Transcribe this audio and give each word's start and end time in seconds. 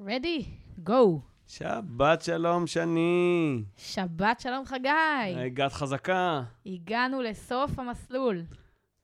רדי, 0.00 0.44
גו. 0.78 1.20
שבת 1.46 2.22
שלום, 2.22 2.66
שני. 2.66 3.62
שבת 3.76 4.40
שלום, 4.40 4.64
חגי. 4.66 4.88
הגעת 5.46 5.72
חזקה. 5.72 6.42
הגענו 6.66 7.22
לסוף 7.22 7.78
המסלול. 7.78 8.42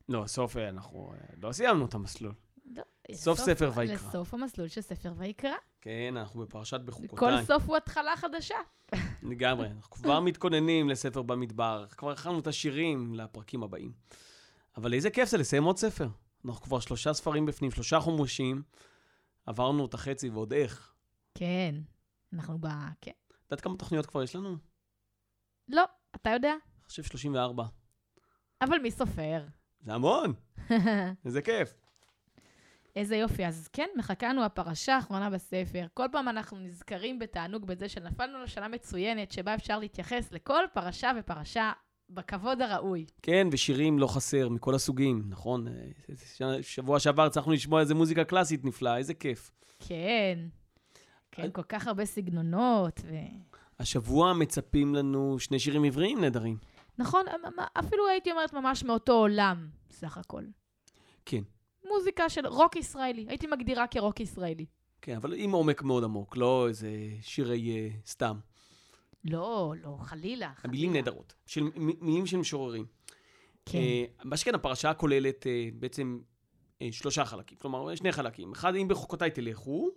לא, 0.09 0.27
סוף, 0.27 0.57
אה, 0.57 0.69
אנחנו 0.69 1.13
אה, 1.15 1.19
לא 1.43 1.53
סיימנו 1.53 1.85
את 1.87 1.95
המסלול. 1.95 2.33
לא, 2.77 2.83
סוף 3.13 3.39
ספר 3.39 3.73
ויקרא. 3.75 3.95
לסוף 3.95 4.35
המסלול 4.35 4.69
של 4.69 4.81
ספר 4.81 5.13
ויקרא. 5.17 5.55
כן, 5.81 6.15
אנחנו 6.17 6.41
בפרשת 6.41 6.77
כל 6.79 6.85
בחוקותיי. 6.85 7.45
סוף 7.45 7.63
הוא 7.67 7.77
התחלה 7.77 8.17
חדשה. 8.17 8.55
לגמרי. 9.23 9.67
אנחנו 9.67 9.97
כבר 9.97 10.21
מתכוננים 10.21 10.89
לספר 10.89 11.23
במדבר. 11.23 11.87
כבר 11.97 12.11
הכנו 12.11 12.39
את 12.39 12.47
השירים 12.47 13.15
לפרקים 13.15 13.63
הבאים. 13.63 13.93
אבל 14.77 14.95
איזה 14.95 15.11
כיף 15.11 15.29
זה 15.29 15.39
לסיים 15.39 15.65
עוד 15.65 15.77
ספר. 15.77 16.09
אנחנו 16.47 16.65
כבר 16.65 16.81
שלושה 16.81 17.13
ספרים 17.13 17.47
בפנים, 17.47 17.71
שלושה 17.71 18.01
חומושים. 18.01 18.63
עברנו 19.51 19.87
את 19.87 19.95
החצי 19.95 20.29
ועוד 20.29 20.53
איך. 20.53 20.95
כן, 21.35 21.75
אנחנו 22.33 22.59
ב... 22.59 22.67
כן. 23.01 23.11
את 23.29 23.43
יודעת 23.45 23.61
כמה 23.61 23.77
תוכניות 23.77 24.07
כבר 24.07 24.23
יש 24.23 24.37
לנו? 24.37 24.57
לא, 25.69 25.85
אתה 26.15 26.31
יודע? 26.31 26.51
אני 26.51 26.85
חושב 26.85 27.03
34. 27.03 27.65
אבל 28.63 28.79
מי 28.79 28.91
סופר? 28.91 29.47
זה 29.81 29.95
המון, 29.95 30.33
איזה 31.25 31.43
כיף. 31.43 31.75
איזה 32.97 33.17
יופי. 33.17 33.47
אז 33.47 33.69
כן, 33.73 33.89
מחכה 33.97 34.29
לנו 34.29 34.45
הפרשה 34.45 34.95
האחרונה 34.95 35.31
בספר. 35.31 35.87
כל 35.95 36.07
פעם 36.13 36.29
אנחנו 36.29 36.59
נזכרים 36.59 37.19
בתענוג 37.19 37.67
בזה 37.67 37.89
שנפלנו 37.89 38.43
לשנה 38.43 38.69
מצוינת, 38.69 39.33
שבה 39.33 39.55
אפשר 39.55 39.79
להתייחס 39.79 40.33
לכל 40.33 40.65
פרשה 40.73 41.11
ופרשה 41.19 41.73
בכבוד 42.11 42.63
הראוי. 42.63 43.07
כן, 43.23 43.49
ושירים 43.53 43.99
לא 43.99 44.07
חסר, 44.07 44.49
מכל 44.49 44.75
הסוגים, 44.75 45.23
נכון? 45.29 45.67
שבוע 46.63 46.99
שעבר 46.99 47.23
הצלחנו 47.23 47.53
לשמוע 47.53 47.81
איזה 47.81 47.95
מוזיקה 47.95 48.25
קלאסית 48.25 48.65
נפלאה, 48.65 48.97
איזה 48.97 49.15
כיף. 49.15 49.51
כן. 49.89 50.39
כן, 51.33 51.51
כל 51.53 51.63
כך 51.63 51.87
הרבה 51.87 52.05
סגנונות, 52.05 53.01
ו... 53.05 53.15
השבוע 53.79 54.33
מצפים 54.33 54.95
לנו 54.95 55.37
שני 55.39 55.59
שירים 55.59 55.85
עבריים 55.85 56.21
נהדרים. 56.21 56.57
נכון, 56.99 57.27
אפילו 57.79 58.09
הייתי 58.09 58.31
אומרת 58.31 58.53
ממש 58.53 58.85
מאותו 58.85 59.13
עולם, 59.13 59.69
סך 59.91 60.19
הכל. 60.19 60.43
כן. 61.25 61.43
מוזיקה 61.89 62.29
של 62.29 62.47
רוק 62.47 62.77
ישראלי, 62.77 63.27
הייתי 63.29 63.47
מגדירה 63.47 63.87
כרוק 63.87 64.21
ישראלי. 64.21 64.67
כן, 65.03 65.17
אבל 65.17 65.33
עם 65.37 65.53
עומק 65.53 65.83
מאוד 65.83 66.05
עמוק, 66.05 66.37
לא 66.37 66.69
איזה 66.69 66.91
שירי 67.21 67.91
uh, 67.93 68.09
סתם. 68.11 68.37
לא, 69.25 69.75
לא, 69.83 69.97
חלילה. 70.03 70.53
המילים. 70.63 70.93
נהדרות, 70.93 71.35
של, 71.47 71.63
מילים 71.77 72.27
של 72.27 72.37
משוררים. 72.37 72.87
כן, 73.67 73.79
אה, 73.79 74.05
מה 74.25 74.37
שכן, 74.37 74.55
הפרשה 74.55 74.95
כוללת 74.95 75.47
אה, 75.47 75.69
בעצם 75.75 76.19
אה, 76.83 76.89
שלושה 76.93 77.25
חלקים, 77.25 77.59
כלומר, 77.59 77.95
שני 77.95 78.13
חלקים. 78.13 78.53
אחד, 78.53 78.75
אם 78.75 78.89
בחוקותיי 78.89 79.31
תלכו, 79.31 79.91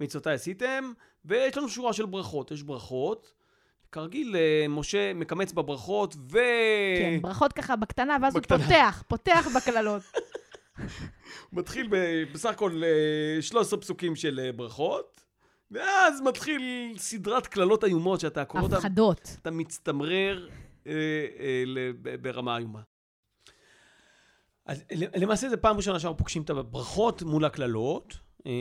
מצוותיי 0.00 0.34
עשיתם, 0.34 0.92
ויש 1.24 1.56
לנו 1.56 1.68
שורה 1.68 1.92
של 1.92 2.06
ברכות. 2.06 2.50
יש 2.50 2.62
ברכות, 2.62 3.32
כרגיל, 3.92 4.36
משה 4.68 5.14
מקמץ 5.14 5.52
בברכות, 5.52 6.16
ו... 6.16 6.38
כן, 6.98 7.18
ברכות 7.22 7.52
ככה 7.52 7.76
בקטנה, 7.76 8.16
ואז 8.22 8.34
הוא 8.34 8.42
בקטנה. 8.42 8.58
פותח, 8.58 9.02
פותח 9.08 9.46
בקללות. 9.56 10.02
מתחיל 11.52 11.88
בסך 12.32 12.50
הכל 12.50 12.82
אה, 12.84 13.42
13 13.42 13.80
פסוקים 13.80 14.16
של 14.16 14.50
ברכות, 14.56 15.13
ואז 15.74 16.20
מתחיל 16.20 16.94
סדרת 16.96 17.46
קללות 17.46 17.84
איומות 17.84 18.20
שאתה 18.20 18.44
קורא 18.44 18.62
אותן, 18.62 18.76
הפחדות. 18.76 19.36
אתה 19.42 19.50
מצטמרר 19.50 20.48
אה, 20.86 20.92
אה, 21.40 21.62
ל- 21.66 21.92
ב- 22.02 22.22
ברמה 22.22 22.58
איומה. 22.58 22.80
אז 24.66 24.84
למעשה 25.16 25.48
זו 25.48 25.56
פעם 25.60 25.76
ראשונה 25.76 26.00
שאנחנו 26.00 26.16
פוגשים 26.16 26.42
את 26.42 26.50
הברכות 26.50 27.22
מול 27.22 27.44
הקללות, 27.44 28.14
אה, 28.46 28.52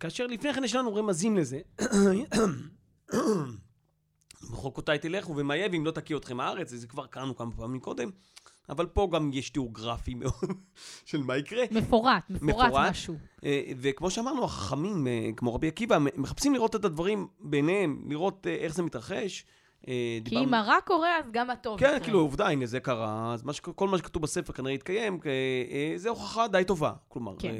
כאשר 0.00 0.26
לפני 0.26 0.54
כן 0.54 0.64
יש 0.64 0.74
לנו 0.74 0.94
רמזים 0.94 1.36
לזה. 1.36 1.60
בחוקותיי 4.52 4.98
תלכו 4.98 5.36
ומאיה 5.36 5.68
ואם 5.72 5.84
לא 5.84 5.90
תקיא 5.90 6.16
אתכם 6.16 6.40
הארץ, 6.40 6.70
זה 6.70 6.86
כבר 6.86 7.06
קראנו 7.06 7.36
כמה 7.36 7.52
פעמים 7.56 7.80
קודם, 7.80 8.10
אבל 8.68 8.86
פה 8.86 9.08
גם 9.12 9.30
יש 9.32 9.50
תיאור 9.50 9.74
גרפי 9.74 10.14
מאוד 10.14 10.32
של 11.04 11.22
מה 11.22 11.36
יקרה. 11.36 11.64
מפורט, 11.70 12.30
מפורט 12.30 12.66
מפורט. 12.66 12.90
משהו. 12.90 13.14
אה, 13.44 13.62
וכמו 13.76 14.10
שאמרנו, 14.10 14.44
החכמים, 14.44 15.06
אה, 15.06 15.30
כמו 15.36 15.54
רבי 15.54 15.68
עקיבא, 15.68 15.98
מחפשים 16.16 16.54
לראות 16.54 16.76
את 16.76 16.84
הדברים 16.84 17.26
בעיניהם, 17.40 18.02
לראות 18.08 18.46
אה, 18.46 18.54
איך 18.54 18.74
זה 18.74 18.82
מתרחש. 18.82 19.44
כי 20.24 20.36
אם 20.38 20.54
הרע 20.54 20.76
קורה, 20.86 21.18
אז 21.18 21.24
גם 21.32 21.50
הטוב 21.50 21.78
כן, 21.80 21.86
יקרה. 21.86 22.00
כאילו, 22.00 22.20
עובדה, 22.20 22.48
הנה, 22.48 22.66
זה 22.66 22.80
קרה, 22.80 23.34
אז 23.34 23.42
מה 23.42 23.52
ש- 23.52 23.60
כל 23.60 23.88
מה 23.88 23.98
שכתוב 23.98 24.22
בספר 24.22 24.52
כנראה 24.52 24.72
יתקיים, 24.72 25.20
זה 25.96 26.08
הוכחה 26.08 26.48
די 26.48 26.62
טובה. 26.66 26.92
כלומר, 27.08 27.32
כן. 27.38 27.54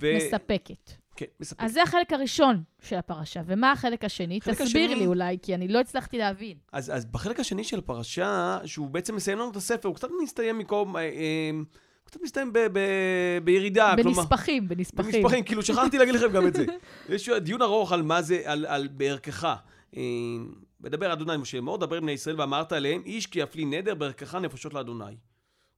ו... 0.00 0.16
מספקת. 0.16 1.03
כן, 1.16 1.26
מספק. 1.40 1.62
אז 1.62 1.72
זה 1.72 1.82
החלק 1.82 2.12
הראשון 2.12 2.62
של 2.82 2.96
הפרשה. 2.96 3.40
ומה 3.46 3.72
החלק 3.72 4.04
השני? 4.04 4.38
החלק 4.38 4.54
תסביר 4.62 4.84
השני- 4.90 4.94
לי 4.94 5.06
אולי, 5.06 5.38
כי 5.42 5.54
אני 5.54 5.68
לא 5.68 5.80
הצלחתי 5.80 6.18
להבין. 6.18 6.56
אז, 6.72 6.96
אז 6.96 7.04
בחלק 7.04 7.40
השני 7.40 7.64
של 7.64 7.78
הפרשה, 7.78 8.58
שהוא 8.64 8.90
בעצם 8.90 9.16
מסיים 9.16 9.38
לנו 9.38 9.50
את 9.50 9.56
הספר, 9.56 9.88
הוא 9.88 9.96
קצת 9.96 10.08
מסתיים 10.22 10.58
מקום, 10.58 10.96
אה, 10.96 11.02
אה, 11.02 11.50
קצת 12.04 12.20
מסתיים 12.22 12.52
ב, 12.52 12.58
ב, 12.72 12.78
בירידה, 13.44 13.94
כלומר... 14.02 14.16
בנספחים, 14.20 14.68
בנספחים. 14.68 15.12
במספרים, 15.22 15.44
כאילו, 15.44 15.62
שכחתי 15.62 15.98
להגיד 15.98 16.14
לכם 16.14 16.32
גם 16.32 16.46
את 16.46 16.54
זה. 16.54 16.64
יש 17.14 17.28
דיון 17.28 17.62
ארוך 17.62 17.92
על 17.92 18.02
מה 18.02 18.22
זה, 18.22 18.42
על, 18.44 18.66
על 18.66 18.88
בערכך. 18.88 19.56
אה, 19.96 20.02
מדבר 20.80 21.12
אדוני 21.12 21.36
משה 21.36 21.56
לאמור, 21.56 21.78
דבר 21.78 22.00
בני 22.00 22.12
ישראל 22.12 22.40
ואמרת 22.40 22.72
עליהם, 22.72 23.02
איש 23.06 23.26
כי 23.26 23.40
יפלי 23.40 23.64
נדר 23.64 23.94
בערכך 23.94 24.34
נפשות 24.34 24.74
לאדוני. 24.74 25.16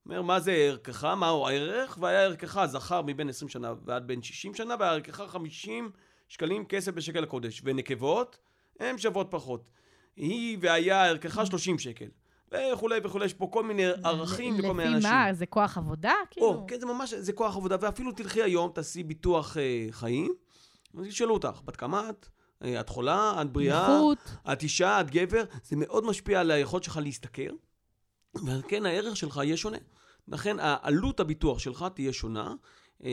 אומר, 0.07 0.21
מה 0.21 0.39
זה 0.39 0.51
ערכך? 0.51 1.03
מהו 1.03 1.47
הערך? 1.47 1.97
והיה 2.01 2.21
ערכך 2.21 2.65
זכר 2.65 3.01
מבין 3.01 3.29
20 3.29 3.49
שנה 3.49 3.73
ועד 3.85 4.07
בין 4.07 4.21
60 4.21 4.53
שנה, 4.53 4.75
והיה 4.79 4.91
ערכך 4.91 5.21
50 5.27 5.91
שקלים 6.27 6.65
כסף 6.65 6.91
בשקל 6.93 7.23
הקודש. 7.23 7.61
ונקבות, 7.65 8.37
הן 8.79 8.97
שוות 8.97 9.27
פחות. 9.29 9.69
היא 10.15 10.57
והיה 10.61 11.05
ערכך 11.05 11.45
30 11.45 11.79
שקל. 11.79 12.07
וכולי 12.51 12.99
וכולי, 13.03 13.25
יש 13.25 13.33
פה 13.33 13.49
כל 13.51 13.63
מיני 13.63 13.85
ערכים 14.03 14.59
וכל 14.59 14.73
מיני 14.73 14.89
אנשים. 14.89 15.09
לפי 15.09 15.15
מה? 15.15 15.33
זה 15.33 15.45
כוח 15.45 15.77
עבודה? 15.77 16.13
כאילו? 16.31 16.47
או, 16.47 16.67
כן, 16.67 16.79
זה 16.79 16.85
ממש, 16.85 17.13
זה 17.13 17.33
כוח 17.33 17.55
עבודה, 17.55 17.75
ואפילו 17.81 18.11
תלכי 18.11 18.43
היום, 18.43 18.71
תעשי 18.73 19.03
ביטוח 19.03 19.57
אה, 19.57 19.87
חיים, 19.91 20.33
אז 20.99 21.05
ישאלו 21.05 21.33
אותך, 21.33 21.61
בת 21.65 21.75
כמה 21.75 22.09
את? 22.09 22.27
אה, 22.63 22.79
את 22.79 22.89
חולה? 22.89 23.41
את 23.41 23.51
בריאה? 23.51 23.97
נכות. 23.97 24.17
את 24.51 24.63
אישה? 24.63 25.01
את 25.01 25.11
גבר? 25.11 25.43
זה 25.63 25.75
מאוד 25.75 26.05
משפיע 26.05 26.39
על 26.39 26.51
היכולת 26.51 26.83
שלך 26.83 26.99
להשתכר, 27.03 27.49
ועל 28.45 28.61
כן 28.67 28.85
הערך 28.85 29.17
שלך 29.17 29.39
יהיה 29.43 29.57
שונה. 29.57 29.77
לכן 30.27 30.57
העלות 30.59 31.19
הביטוח 31.19 31.59
שלך 31.59 31.85
תהיה 31.93 32.13
שונה, 32.13 32.55
אה, 33.03 33.09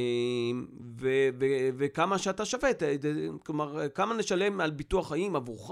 ו- 1.01 1.29
ו- 1.41 1.69
וכמה 1.77 2.19
שאתה 2.19 2.45
שווה, 2.45 2.71
כלומר, 3.47 3.89
כמה 3.89 4.15
נשלם 4.15 4.61
על 4.61 4.71
ביטוח 4.71 5.09
חיים 5.09 5.37
עבורך, 5.37 5.71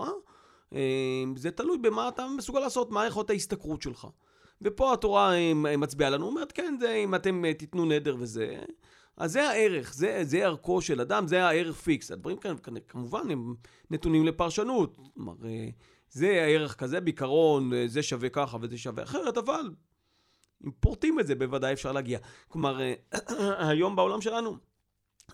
אה, 0.75 1.25
זה 1.37 1.51
תלוי 1.51 1.79
במה 1.79 2.09
אתה 2.09 2.27
מסוגל 2.37 2.61
לעשות, 2.61 2.91
מה 2.91 3.07
יכולת 3.07 3.31
ההשתכרות 3.31 3.83
שלך. 3.83 4.07
ופה 4.63 4.93
התורה 4.93 5.35
אה, 5.35 5.53
מצביעה 5.55 6.11
לנו, 6.11 6.27
אומרת, 6.27 6.53
כן, 6.53 6.77
זה 6.81 6.95
אם 6.95 7.15
אתם 7.15 7.53
תיתנו 7.59 7.85
נדר 7.85 8.17
וזה, 8.19 8.59
אז 9.17 9.33
זה 9.33 9.49
הערך, 9.49 9.95
זה, 9.95 10.21
זה 10.23 10.45
ערכו 10.45 10.81
של 10.81 11.01
אדם, 11.01 11.27
זה 11.27 11.45
הערך 11.45 11.81
פיקס. 11.81 12.11
הדברים 12.11 12.37
כאן, 12.37 12.55
כמובן, 12.89 13.31
הם 13.31 13.55
נתונים 13.91 14.27
לפרשנות. 14.27 14.97
כלומר, 15.15 15.33
זה 16.11 16.27
הערך 16.27 16.75
כזה, 16.75 17.01
בעיקרון, 17.01 17.71
זה 17.87 18.03
שווה 18.03 18.29
ככה 18.29 18.57
וזה 18.61 18.79
שווה 18.79 19.03
אחרת, 19.03 19.39
אבל 19.39 19.71
אם 20.67 20.71
פורטים 20.81 21.21
את 21.21 21.27
זה, 21.27 21.35
בוודאי 21.35 21.73
אפשר 21.73 21.93
להגיע. 21.93 22.19
כלומר, 22.49 22.81
אה, 22.81 23.69
היום 23.69 23.97
בעולם 23.97 24.21
שלנו, 24.21 24.57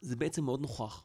זה 0.01 0.17
בעצם 0.17 0.45
מאוד 0.45 0.61
נוכח. 0.61 1.05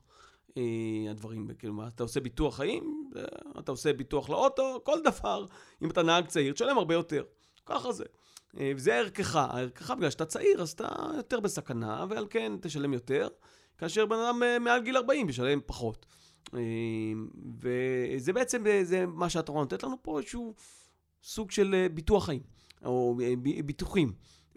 אה, 0.57 1.11
הדברים, 1.11 1.47
כאילו, 1.59 1.88
אתה 1.88 2.03
עושה 2.03 2.19
ביטוח 2.19 2.56
חיים, 2.56 3.12
אה, 3.16 3.23
אתה 3.59 3.72
עושה 3.72 3.94
ביטוח 3.94 4.29
לאוטו, 4.29 4.81
כל 4.83 5.00
דבר. 5.03 5.45
אם 5.81 5.89
אתה 5.89 6.03
נהג 6.03 6.25
צעיר, 6.25 6.53
תשלם 6.53 6.78
הרבה 6.78 6.94
יותר. 6.94 7.23
ככה 7.66 7.91
זה. 7.91 8.06
אה, 8.59 8.72
וזה 8.75 8.95
ערכך. 8.95 9.35
ערכך 9.35 9.91
בגלל 9.91 10.09
שאתה 10.09 10.25
צעיר, 10.25 10.62
אז 10.62 10.69
אתה 10.72 10.88
יותר 11.17 11.39
בסכנה, 11.39 12.06
ועל 12.09 12.28
כן 12.29 12.53
תשלם 12.62 12.94
יותר, 12.94 13.28
כאשר 13.78 14.06
בן 14.06 14.16
אדם 14.16 14.44
אה, 14.44 14.59
מעל 14.59 14.81
גיל 14.81 14.97
40 14.97 15.29
ישלם 15.29 15.59
פחות. 15.66 16.06
אה, 16.53 16.59
וזה 17.62 18.33
בעצם, 18.33 18.68
אה, 18.68 18.83
זה 18.83 19.06
מה 19.06 19.30
שהתורה 19.30 19.62
נותנת 19.62 19.83
לנו 19.83 19.95
פה, 20.01 20.19
איזשהו 20.19 20.53
סוג 21.24 21.51
של 21.51 21.75
אה, 21.75 21.89
ביטוח 21.89 22.25
חיים, 22.25 22.42
או 22.85 23.18
אה, 23.24 23.33
ב- 23.41 23.62
ביטוחים. 23.65 24.12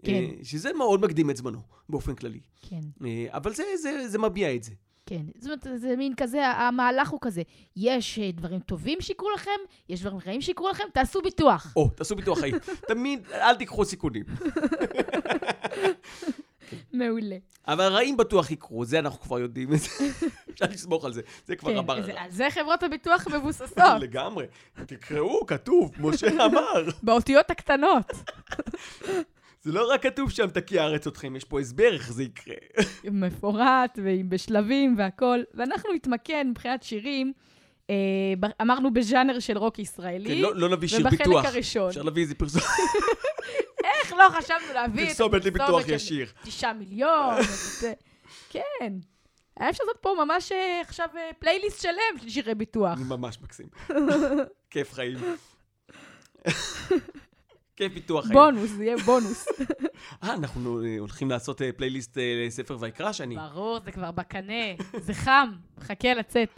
כן. 0.05 0.13
אה, 0.13 0.29
שזה 0.43 0.73
מאוד 0.73 1.01
מקדים 1.01 1.29
את 1.29 1.37
זמנו, 1.37 1.59
באופן 1.89 2.15
כללי. 2.15 2.39
כן, 2.69 2.79
אה, 3.05 3.25
אבל 3.29 3.53
זה, 3.53 3.63
זה, 3.81 4.07
זה 4.07 4.19
מביע 4.19 4.55
את 4.55 4.63
זה. 4.63 4.71
כן. 5.05 5.21
זאת 5.39 5.65
אומרת, 5.65 5.81
זה 5.81 5.95
מין 5.95 6.13
כזה, 6.15 6.47
המהלך 6.47 7.09
הוא 7.09 7.19
כזה. 7.21 7.41
יש 7.75 8.19
אה, 8.19 8.31
דברים 8.31 8.59
טובים 8.59 9.01
שיקרו 9.01 9.29
לכם, 9.31 9.51
יש 9.89 10.01
דברים 10.01 10.17
רעים 10.25 10.41
שיקרו 10.41 10.69
לכם, 10.69 10.83
תעשו 10.93 11.21
ביטוח. 11.21 11.73
או, 11.75 11.89
תעשו 11.89 12.15
ביטוח 12.15 12.39
חיים. 12.39 12.55
תמיד, 12.87 13.27
אל 13.31 13.55
תיקחו 13.55 13.85
סיכונים. 13.85 14.23
מעולה. 16.97 17.35
אבל 17.67 17.83
רעים 17.93 18.17
בטוח 18.17 18.51
יקרו, 18.51 18.85
זה 18.85 18.99
אנחנו 18.99 19.19
כבר 19.21 19.39
יודעים. 19.39 19.69
אפשר 20.53 20.65
לסמוך 20.71 21.05
על 21.05 21.13
זה. 21.13 21.21
זה 21.47 21.55
כבר 21.55 21.71
כן, 21.71 21.77
עבר. 21.77 22.01
זה- 22.05 22.21
על 22.21 22.31
זה 22.31 22.47
חברות 22.49 22.83
הביטוח 22.83 23.27
מבוססות, 23.27 23.77
לגמרי. 24.01 24.45
תקראו, 24.85 25.45
כתוב, 25.45 25.91
משה 25.99 26.27
אמר. 26.45 26.89
באותיות 27.03 27.51
הקטנות. 27.51 28.05
זה 29.61 29.71
לא 29.71 29.91
רק 29.93 30.03
כתוב 30.03 30.31
שם 30.31 30.47
תקי 30.49 30.79
הארץ 30.79 31.07
אתכם, 31.07 31.35
יש 31.35 31.43
פה 31.43 31.59
הסבר 31.59 31.93
איך 31.93 32.13
זה 32.13 32.23
יקרה. 32.23 32.55
מפורט 33.03 33.99
ובשלבים 34.03 34.95
והכול. 34.97 35.43
ואנחנו 35.53 35.93
נתמקד 35.93 36.45
מבחינת 36.49 36.83
שירים, 36.83 37.33
אה, 37.89 37.95
אמרנו 38.61 38.93
בז'אנר 38.93 39.39
של 39.39 39.57
רוק 39.57 39.79
ישראלי, 39.79 40.29
כן, 40.29 40.41
לא, 40.41 40.55
לא 40.55 40.69
נביא 40.69 40.87
שיר 40.87 40.99
ובחלק 41.01 41.19
ביטוח. 41.27 41.45
הראשון. 41.45 41.87
אפשר 41.89 42.01
להביא 42.01 42.23
איזה 42.23 42.35
פרסומת 42.35 42.63
איך 44.03 44.13
לא 44.13 44.29
חשבנו 44.37 44.73
להביא 44.73 45.03
את 45.03 45.07
פרסומת 45.07 45.45
לביטוח 45.45 45.83
ישיר. 45.87 46.27
תשעה 46.43 46.73
מיליון. 46.73 47.35
כן. 48.49 48.93
היה 49.59 49.69
אפשר 49.69 49.83
לעשות 49.83 50.01
פה 50.01 50.13
ממש 50.25 50.51
אה, 50.51 50.81
עכשיו 50.81 51.07
אה, 51.17 51.29
פלייליסט 51.39 51.81
שלם 51.81 52.19
של 52.21 52.29
שירי 52.29 52.55
ביטוח. 52.55 52.99
ממש 52.99 53.37
מקסים. 53.41 53.67
כיף 54.71 54.93
חיים. 54.93 55.17
כיף 57.77 57.93
ביטוח 57.93 58.25
חיים. 58.25 58.33
בונוס, 58.33 58.69
זה 58.69 58.85
יהיה 58.85 58.97
בונוס. 58.97 59.47
אה, 60.23 60.33
אנחנו 60.33 60.83
אה, 60.83 60.95
הולכים 60.99 61.29
לעשות 61.29 61.61
אה, 61.61 61.69
פלייליסט 61.71 62.17
אה, 62.17 62.43
לספר 62.47 62.77
ויקרא, 62.79 63.11
שאני... 63.11 63.35
ברור, 63.35 63.79
זה 63.85 63.91
כבר 63.91 64.11
בקנה, 64.11 64.63
זה 64.97 65.13
חם, 65.13 65.51
חכה 65.79 66.13
לצאת. 66.13 66.49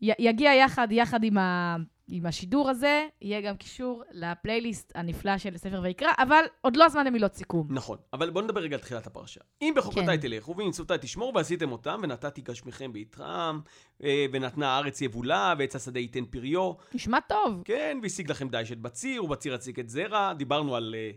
יגיע 0.00 0.54
יחד, 0.54 0.88
יחד 0.90 1.24
עם, 1.24 1.38
ה... 1.38 1.76
עם 2.10 2.26
השידור 2.26 2.70
הזה, 2.70 3.06
יהיה 3.20 3.40
גם 3.40 3.56
קישור 3.56 4.02
לפלייליסט 4.10 4.92
הנפלא 4.94 5.38
של 5.38 5.56
ספר 5.56 5.80
ויקרא, 5.82 6.08
אבל 6.18 6.44
עוד 6.60 6.76
לא 6.76 6.84
הזמן 6.84 7.06
למילות 7.06 7.34
סיכום. 7.34 7.66
נכון, 7.70 7.98
אבל 8.12 8.30
בואו 8.30 8.44
נדבר 8.44 8.60
רגע 8.60 8.76
על 8.76 8.82
תחילת 8.82 9.06
הפרשה. 9.06 9.40
אם 9.62 9.72
בחוקותיי 9.76 10.18
כן. 10.18 10.28
תלכו 10.28 10.50
ובמצוותיי 10.50 10.98
תשמור 11.00 11.32
ועשיתם 11.34 11.72
אותם, 11.72 12.00
ונתתי 12.02 12.40
גשמיכם 12.40 12.92
ביתרם, 12.92 13.60
אה, 14.04 14.26
ונתנה 14.32 14.68
הארץ 14.68 15.00
יבולה, 15.00 15.54
ועץ 15.58 15.76
השדה 15.76 16.00
ייתן 16.00 16.24
פריו. 16.24 16.72
נשמע 16.94 17.18
טוב. 17.20 17.62
כן, 17.64 17.98
והשיג 18.02 18.30
לכם 18.30 18.48
דיש 18.48 18.72
את 18.72 18.78
בציר, 18.78 19.24
ובציר 19.24 19.54
יציג 19.54 19.80
את 19.80 19.88
זרע. 19.88 20.32
דיברנו 20.32 20.76
על, 20.76 20.94
אה, 20.98 21.10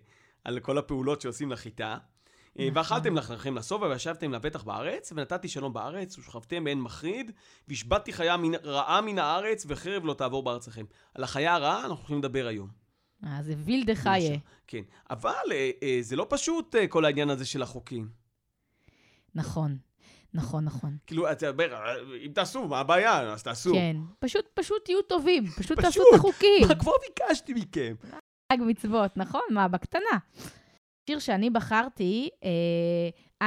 על 0.44 0.60
כל 0.60 0.78
הפעולות 0.78 1.22
שעושים 1.22 1.52
לחיטה. 1.52 1.98
אה, 2.60 2.66
נכון. 2.66 2.78
ואכלתם 2.78 3.16
לכם 3.16 3.56
לשובע, 3.58 3.88
וישבתם 3.88 4.32
לבטח 4.34 4.64
בארץ, 4.64 5.12
ונתתי 5.16 5.48
שלום 5.48 5.74
בארץ, 5.74 6.18
ושכבתם 6.18 6.64
באין 6.64 6.82
מחריד, 6.82 7.32
והשבתתי 7.68 8.14
חיה 8.14 8.38
מן, 8.38 8.52
רעה 8.64 9.02
מן 9.02 9.20
הארץ, 9.20 9.66
וחרב 9.70 10.06
לא 10.06 10.14
תעבור 10.14 10.44
בארצכם. 10.44 10.86
על 11.16 11.24
החיה 11.24 11.54
הרעה 11.56 11.78
אנחנו 11.80 11.96
הולכים 11.96 12.18
לדבר 12.20 12.48
היום. 12.48 12.70
אה, 13.26 13.44
זה 13.44 13.54
וילדה 13.58 13.96
חיה. 13.96 14.38
כן, 14.68 14.82
אבל 15.10 15.34
אה, 15.52 15.72
אה, 15.84 15.98
זה 16.02 16.16
לא 16.16 16.26
פשוט 16.30 16.76
אה, 16.76 16.88
כל 16.88 17.06
העניין 17.06 17.30
הזה 17.30 17.46
של 17.46 17.62
החוקים. 17.62 18.10
נכון, 19.36 19.78
נכון, 20.34 20.66
נכון. 20.66 20.98
כאילו, 21.08 21.32
אתה 21.32 21.50
אומר, 21.50 21.74
"אה, 21.74 21.94
אם 22.26 22.32
תעשו, 22.36 22.68
מה 22.68 22.80
הבעיה? 22.80 23.20
אז 23.34 23.44
תעשו. 23.44 23.74
כן, 23.74 23.96
פשוט, 24.20 24.46
פשוט 24.54 24.86
תהיו 24.86 25.02
טובים, 25.02 25.46
פשוט 25.48 25.58
פשוט. 25.62 25.80
תעשו 25.80 26.02
את 26.14 26.20
החוקים. 26.20 26.64
מה 26.70 26.76
כבר 26.76 26.92
ביקשתי 27.08 27.54
מכם? 27.54 27.96
חג 28.54 28.58
מצוות, 28.68 29.18
נכון? 29.18 29.42
מה, 29.52 29.68
בקטנה. 29.68 30.18
שיר 31.10 31.20
שאני 31.20 31.50
בחרתי, 31.50 32.30
אה, 32.44 32.50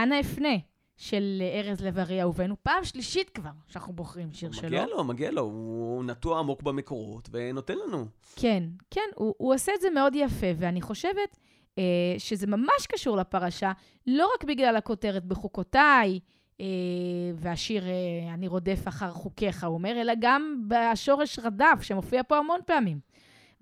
אנה 0.03 0.21
אפנה, 0.21 0.57
של 0.97 1.43
ארז 1.55 1.81
לב-ארי 1.81 2.23
אהובנו, 2.23 2.57
פעם 2.63 2.85
שלישית 2.85 3.31
כבר 3.31 3.51
שאנחנו 3.69 3.93
בוחרים 3.93 4.33
שיר 4.33 4.53
שלו. 4.53 4.69
מגיע 4.69 4.87
לו, 4.87 5.05
מגיע 5.05 5.31
לו, 5.31 5.43
הוא 5.43 6.05
נטוע 6.05 6.39
עמוק 6.39 6.63
במקורות 6.63 7.29
ונותן 7.33 7.75
לנו. 7.87 8.07
כן, 8.37 8.63
כן, 8.91 9.09
הוא, 9.15 9.35
הוא 9.39 9.55
עושה 9.55 9.73
את 9.75 9.81
זה 9.81 9.91
מאוד 9.91 10.15
יפה, 10.15 10.47
ואני 10.57 10.81
חושבת 10.83 11.37
אה, 11.79 11.83
שזה 12.19 12.47
ממש 12.47 12.87
קשור 12.89 13.17
לפרשה, 13.17 13.73
לא 14.07 14.29
רק 14.35 14.45
בגלל 14.45 14.77
הכותרת 14.77 15.25
בחוקותיי, 15.25 16.21
אה, 16.61 16.67
והשיר 17.35 17.85
אה, 17.87 18.35
"אני 18.35 18.49
רודף 18.49 18.89
אחר 18.89 19.11
חוקיך", 19.11 19.65
הוא 19.65 19.75
אומר, 19.75 20.01
אלא 20.01 20.13
גם 20.21 20.69
בשורש 20.69 21.39
רדף, 21.39 21.79
שמופיע 21.83 22.23
פה 22.23 22.37
המון 22.39 22.61
פעמים. 22.67 23.01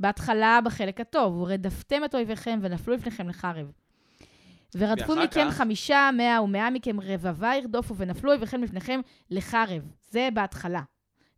בהתחלה, 0.00 0.58
בחלק 0.64 1.00
הטוב, 1.00 1.36
ורדפתם 1.36 2.04
את 2.04 2.14
אויביכם 2.14 2.58
ונפלו 2.62 2.94
לפניכם 2.94 3.28
לחרב. 3.28 3.72
ורדפו 4.78 5.16
מכם 5.16 5.46
כך? 5.50 5.54
חמישה, 5.56 6.10
מאה 6.16 6.42
ומאה 6.42 6.70
מכם 6.70 7.00
רבבה 7.00 7.52
ירדופו 7.62 7.96
ונפלו 7.96 8.30
אויביכם 8.30 8.62
לפניכם 8.62 9.00
לחרב. 9.30 9.82
זה 10.10 10.28
בהתחלה. 10.34 10.82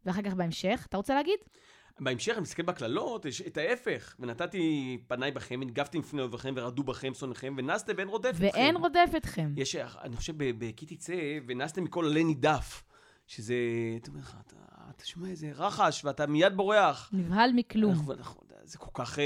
ואחר 0.07 0.23
כך 0.23 0.35
בהמשך, 0.35 0.87
אתה 0.89 0.97
רוצה 0.97 1.15
להגיד? 1.15 1.39
בהמשך, 2.01 2.33
אני 2.33 2.41
מסתכל 2.41 2.63
בקללות, 2.63 3.25
יש 3.25 3.41
את 3.43 3.57
ההפך. 3.57 4.15
ונתתי 4.19 4.99
פניי 5.09 5.31
בכם, 5.31 5.59
ונגבתי 5.63 5.99
לפני 5.99 6.21
אויביכם, 6.21 6.55
ורדו 6.57 6.83
בכם 6.83 7.15
שונאיכם, 7.15 7.55
ונסתם 7.59 7.93
ואין 7.97 8.09
רודף 8.09 8.31
אתכם. 8.31 8.43
ואין 8.43 8.77
רודף 8.77 9.11
אתכם. 9.17 9.53
יש, 9.57 9.77
אני 9.77 10.17
חושב, 10.17 10.33
ב"כי 10.59 10.87
תצא", 10.87 11.15
ונסתם 11.49 11.85
מכל 11.85 12.05
עלה 12.05 12.23
נידף. 12.25 12.83
שזה, 13.27 13.55
אתה 13.97 14.11
אומר 14.11 14.21
לך, 14.21 14.37
אתה, 14.47 14.57
אתה 14.97 15.07
שומע 15.07 15.29
איזה 15.29 15.51
רחש, 15.55 16.05
ואתה 16.05 16.27
מיד 16.27 16.57
בורח. 16.57 17.11
נבהל 17.13 17.51
מכלום. 17.55 17.93
אנחנו- 17.93 18.13
אנחנו- 18.13 18.43
זה 18.65 18.79
כל 18.79 18.91
כך... 18.95 19.19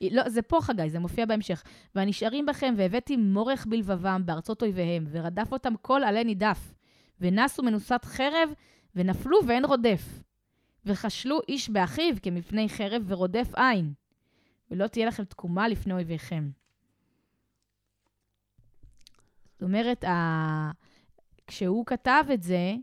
לא, 0.00 0.28
זה 0.28 0.42
פה, 0.42 0.58
חגי, 0.60 0.90
זה 0.90 0.98
מופיע 0.98 1.26
בהמשך. 1.26 1.62
והנשארים 1.94 2.46
בכם, 2.46 2.74
והבאתי 2.76 3.16
מורך 3.16 3.66
בלבבם 3.66 4.22
בארצות 4.24 4.62
אויביהם, 4.62 5.04
ורדף 5.10 5.52
אותם 5.52 5.74
כל 5.82 6.04
עלה 6.04 6.24
נידף. 6.24 6.74
ונסו 7.20 7.62
מנוסת 7.62 8.04
חרב, 8.04 8.50
ונפלו 8.94 9.38
ואין 9.46 9.64
רודף. 9.64 10.22
וכשלו 10.86 11.40
איש 11.48 11.70
באחיו 11.70 12.14
כמפני 12.22 12.68
חרב 12.68 13.02
ורודף 13.06 13.48
עין. 13.54 13.92
ולא 14.70 14.86
תהיה 14.86 15.06
לכם 15.06 15.24
תקומה 15.24 15.68
לפני 15.68 15.92
אויביכם. 15.92 16.50
זאת 19.52 19.62
אומרת, 19.62 20.04
ה... 20.04 20.70
כשהוא 21.46 21.86
כתב 21.86 22.24
את 22.34 22.42
זה, 22.42 22.74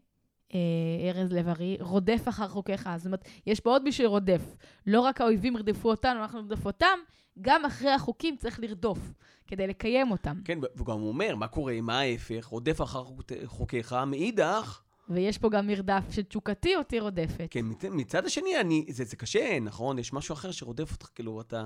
ארז 1.13 1.31
לב-ארי, 1.31 1.77
רודף 1.79 2.21
אחר 2.29 2.47
חוקיך. 2.47 2.89
זאת 2.97 3.05
אומרת, 3.05 3.25
יש 3.47 3.59
פה 3.59 3.69
עוד 3.69 3.83
מי 3.83 3.91
שרודף. 3.91 4.41
לא 4.87 5.01
רק 5.01 5.21
האויבים 5.21 5.55
ירדפו 5.55 5.89
אותנו, 5.89 6.19
אנחנו 6.21 6.41
נרדוף 6.41 6.65
אותם, 6.65 6.99
גם 7.41 7.65
אחרי 7.65 7.91
החוקים 7.91 8.35
צריך 8.37 8.59
לרדוף, 8.59 8.99
כדי 9.47 9.67
לקיים 9.67 10.11
אותם. 10.11 10.41
כן, 10.45 10.59
וגם 10.75 10.99
הוא 10.99 11.07
אומר, 11.07 11.35
מה 11.35 11.47
קורה, 11.47 11.81
מה 11.81 11.99
ההפך, 11.99 12.45
רודף 12.45 12.81
אחר 12.81 13.03
חוק- 13.03 13.31
חוקיך, 13.45 13.95
מאידך, 14.07 14.81
ויש 15.09 15.37
פה 15.37 15.49
גם 15.49 15.67
מרדף 15.67 16.03
שתשוקתי 16.11 16.75
אותי 16.75 16.99
רודפת. 16.99 17.47
כן, 17.49 17.61
מצ- 17.63 17.85
מצד 17.91 18.25
השני, 18.25 18.59
אני, 18.59 18.85
זה, 18.89 19.03
זה 19.03 19.15
קשה, 19.15 19.59
נכון? 19.59 19.99
יש 19.99 20.13
משהו 20.13 20.33
אחר 20.33 20.51
שרודף 20.51 20.91
אותך, 20.91 21.09
כאילו, 21.15 21.41
אתה... 21.41 21.65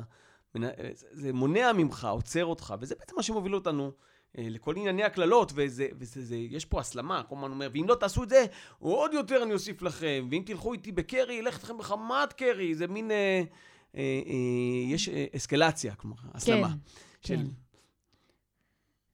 זה, 1.12 1.34
מונע 1.34 1.74
ממך, 1.74 2.08
עוצר 2.12 2.46
אותך, 2.46 2.74
וזה 2.80 2.96
בעצם 3.00 3.16
מה 3.16 3.24
שמוביל 3.24 3.56
אותנו 3.56 3.84
אה, 3.86 3.90
לכל 4.38 4.76
ענייני 4.78 5.04
הקללות, 5.04 5.52
וזה, 5.56 5.88
וזה, 6.00 6.26
זה, 6.26 6.36
יש 6.36 6.66
פה 6.66 6.80
הסלמה, 6.80 7.24
כל 7.24 7.36
הזמן 7.36 7.52
אומר, 7.52 7.70
ואם 7.74 7.86
לא 7.88 7.96
תעשו 7.96 8.24
את 8.24 8.30
זה, 8.30 8.46
עוד 8.80 9.14
יותר 9.14 9.44
אני 9.44 9.54
אוסיף 9.54 9.81
לכם, 9.81 10.28
ואם 10.31 10.44
תלכו 10.46 10.74
איתי 10.74 10.92
בקרי, 10.92 11.40
אלך 11.40 11.56
איתכם 11.56 11.78
בחמת 11.78 12.34
קרי, 12.34 12.76
זה 12.76 12.88
מין... 12.88 13.12
אה, 13.12 13.44
אה, 13.96 14.02
אה, 14.26 14.94
יש 14.94 15.10
אה, 15.10 15.26
אסקלציה, 15.36 15.96
כלומר, 15.96 16.18
הסלמה. 16.34 16.68
כן. 16.68 16.76
של, 17.22 17.46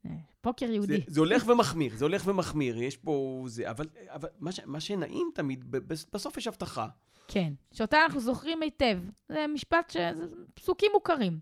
אה, 0.05 0.11
פוקר 0.41 0.67
זה, 0.67 0.73
יהודי. 0.73 1.01
זה 1.07 1.19
הולך 1.19 1.47
ומחמיר, 1.47 1.95
זה 1.95 2.05
הולך 2.05 2.27
ומחמיר, 2.27 2.83
יש 2.83 2.97
פה 2.97 3.43
זה, 3.47 3.69
אבל, 3.71 3.87
אבל 4.07 4.29
מה, 4.39 4.51
ש, 4.51 4.59
מה 4.65 4.79
שנעים 4.79 5.29
תמיד, 5.35 5.65
בסוף 6.13 6.37
יש 6.37 6.47
הבטחה. 6.47 6.87
כן. 7.27 7.53
שאותה 7.73 8.03
אנחנו 8.03 8.19
זוכרים 8.19 8.61
היטב. 8.61 8.97
זה 9.29 9.45
משפט 9.53 9.89
ש... 9.89 9.97
זה 9.97 10.25
פסוקים 10.53 10.91
מוכרים. 10.93 11.39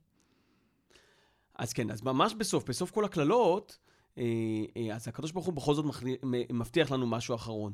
אז 1.55 1.73
כן, 1.73 1.91
אז 1.91 2.01
ממש 2.01 2.33
בסוף, 2.33 2.69
בסוף 2.69 2.91
כל 2.91 3.05
הקללות, 3.05 3.77
אה, 4.17 4.23
אה, 4.77 4.95
אז 4.95 5.07
הקדוש 5.07 5.31
ברוך 5.31 5.45
הוא 5.45 5.53
בכל 5.53 5.73
זאת 5.73 5.85
מבטיח 6.51 6.91
לנו 6.91 7.07
משהו 7.07 7.35
אחרון. 7.35 7.73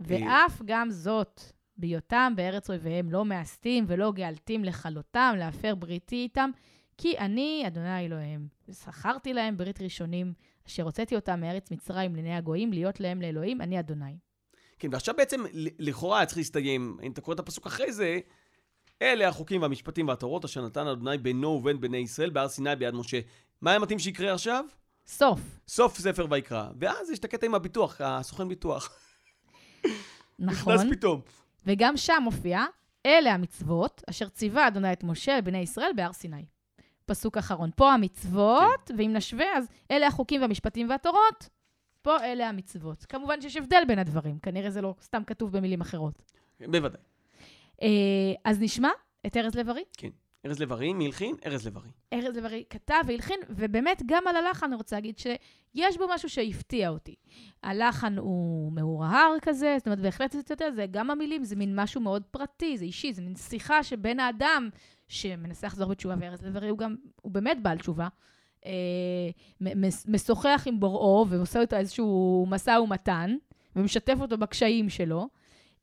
ואף 0.00 0.62
גם 0.64 0.90
זאת, 0.90 1.40
בהיותם 1.76 2.32
בארץ 2.36 2.70
אויביהם 2.70 3.10
לא 3.10 3.24
מאסתים 3.24 3.84
ולא 3.88 4.12
גאלתים 4.12 4.64
לכלותם, 4.64 5.34
להפר 5.38 5.74
בריתי 5.74 6.16
איתם, 6.16 6.50
כי 6.98 7.18
אני, 7.18 7.64
אדוני 7.66 8.06
אלוהיהם, 8.06 8.48
ושכרתי 8.68 9.32
להם 9.32 9.56
ברית 9.56 9.80
ראשונים, 9.80 10.32
אשר 10.66 10.82
הוצאתי 10.82 11.16
אותם 11.16 11.40
מארץ 11.40 11.70
מצרים 11.70 12.14
לעיני 12.14 12.36
הגויים, 12.36 12.72
להיות 12.72 13.00
להם 13.00 13.22
לאלוהים, 13.22 13.60
אני 13.60 13.80
אדוני. 13.80 14.18
כן, 14.78 14.88
ועכשיו 14.92 15.14
בעצם, 15.16 15.40
לכאורה 15.78 16.26
צריך 16.26 16.38
להסתיים, 16.38 16.98
אם 17.02 17.12
אתה 17.12 17.20
קורא 17.20 17.34
את 17.34 17.40
הפסוק 17.40 17.66
אחרי 17.66 17.92
זה, 17.92 18.18
אלה 19.02 19.28
החוקים 19.28 19.62
והמשפטים 19.62 20.08
והתורות 20.08 20.44
אשר 20.44 20.66
נתן 20.66 20.86
אדוני 20.86 21.18
בינו 21.18 21.48
ובין 21.48 21.80
בני 21.80 21.96
ישראל 21.96 22.30
בהר 22.30 22.48
סיני 22.48 22.76
ביד 22.76 22.94
משה. 22.94 23.20
מה 23.60 23.70
היה 23.70 23.78
מתאים 23.78 23.98
שיקרה 23.98 24.34
עכשיו? 24.34 24.64
סוף. 25.06 25.40
סוף 25.68 25.98
ספר 25.98 26.26
ויקרא. 26.30 26.68
ואז 26.80 27.10
יש 27.10 27.18
את 27.18 27.24
הקטע 27.24 27.46
עם 27.46 27.54
הביטוח, 27.54 28.00
הסוכן 28.00 28.48
ביטוח. 28.48 28.90
נכון. 30.38 30.74
נכנס 30.74 30.90
פתאום. 30.90 31.20
וגם 31.66 31.96
שם 31.96 32.20
מופיע, 32.22 32.64
אלה 33.06 33.34
המצוות 33.34 34.02
אשר 34.10 34.28
ציווה 34.28 34.68
אדוני 34.68 34.92
את 34.92 35.04
משה 35.04 35.38
לבני 35.38 35.58
ישראל 35.58 35.90
בהר 35.96 36.12
סיני. 36.12 36.44
פסוק 37.06 37.36
אחרון. 37.36 37.70
פה 37.76 37.92
המצוות, 37.92 38.80
כן. 38.86 38.94
ואם 38.98 39.12
נשווה, 39.12 39.56
אז 39.56 39.66
אלה 39.90 40.06
החוקים 40.06 40.40
והמשפטים 40.40 40.90
והתורות, 40.90 41.48
פה 42.02 42.24
אלה 42.24 42.48
המצוות. 42.48 43.04
כמובן 43.08 43.40
שיש 43.40 43.56
הבדל 43.56 43.82
בין 43.88 43.98
הדברים, 43.98 44.38
כנראה 44.38 44.70
זה 44.70 44.80
לא 44.80 44.94
סתם 45.02 45.24
כתוב 45.26 45.56
במילים 45.56 45.80
אחרות. 45.80 46.22
בוודאי. 46.60 47.00
אה, 47.82 47.88
אז 48.44 48.60
נשמע 48.60 48.90
את 49.26 49.36
ארז 49.36 49.54
לב-ארי. 49.54 49.84
ארז 50.46 50.60
לב-ארי, 50.60 50.92
מי 50.92 51.06
הלחין? 51.06 51.34
ארז 51.46 51.66
לב-ארי. 51.66 51.88
ארז 52.12 52.36
לב-ארי 52.36 52.64
כתב 52.70 52.94
והלחין, 53.06 53.40
ובאמת 53.48 54.02
גם 54.06 54.26
על 54.26 54.36
הלחן 54.36 54.66
אני 54.66 54.74
רוצה 54.74 54.96
להגיד 54.96 55.18
שיש 55.18 55.96
בו 55.98 56.06
משהו 56.14 56.28
שהפתיע 56.28 56.88
אותי. 56.88 57.14
הלחן 57.62 58.18
הוא 58.18 58.72
מהורהר 58.72 59.34
כזה, 59.42 59.74
זאת 59.78 59.86
אומרת, 59.86 60.00
בהחלט, 60.00 60.36
אתה 60.36 60.52
יודע, 60.52 60.70
זה 60.70 60.86
גם 60.90 61.10
המילים, 61.10 61.44
זה 61.44 61.56
מין 61.56 61.80
משהו 61.80 62.00
מאוד 62.00 62.22
פרטי, 62.30 62.78
זה 62.78 62.84
אישי, 62.84 63.12
זה 63.12 63.22
מין 63.22 63.36
שיחה 63.36 63.82
שבין 63.82 64.20
האדם 64.20 64.68
שמנסה 65.08 65.66
לחזור 65.66 65.88
בתשובה, 65.88 66.14
וארז 66.20 66.42
לב-ארי 66.42 66.68
הוא 66.68 66.78
גם, 66.78 66.96
הוא 67.22 67.32
באמת 67.32 67.62
בעל 67.62 67.78
תשובה, 67.78 68.08
אה, 68.66 68.72
משוחח 70.08 70.64
עם 70.66 70.80
בוראו 70.80 71.26
ועושה 71.28 71.60
איתו 71.60 71.76
איזשהו 71.76 72.46
משא 72.48 72.70
ומתן, 72.70 73.36
ומשתף 73.76 74.16
אותו 74.20 74.38
בקשיים 74.38 74.88
שלו. 74.88 75.28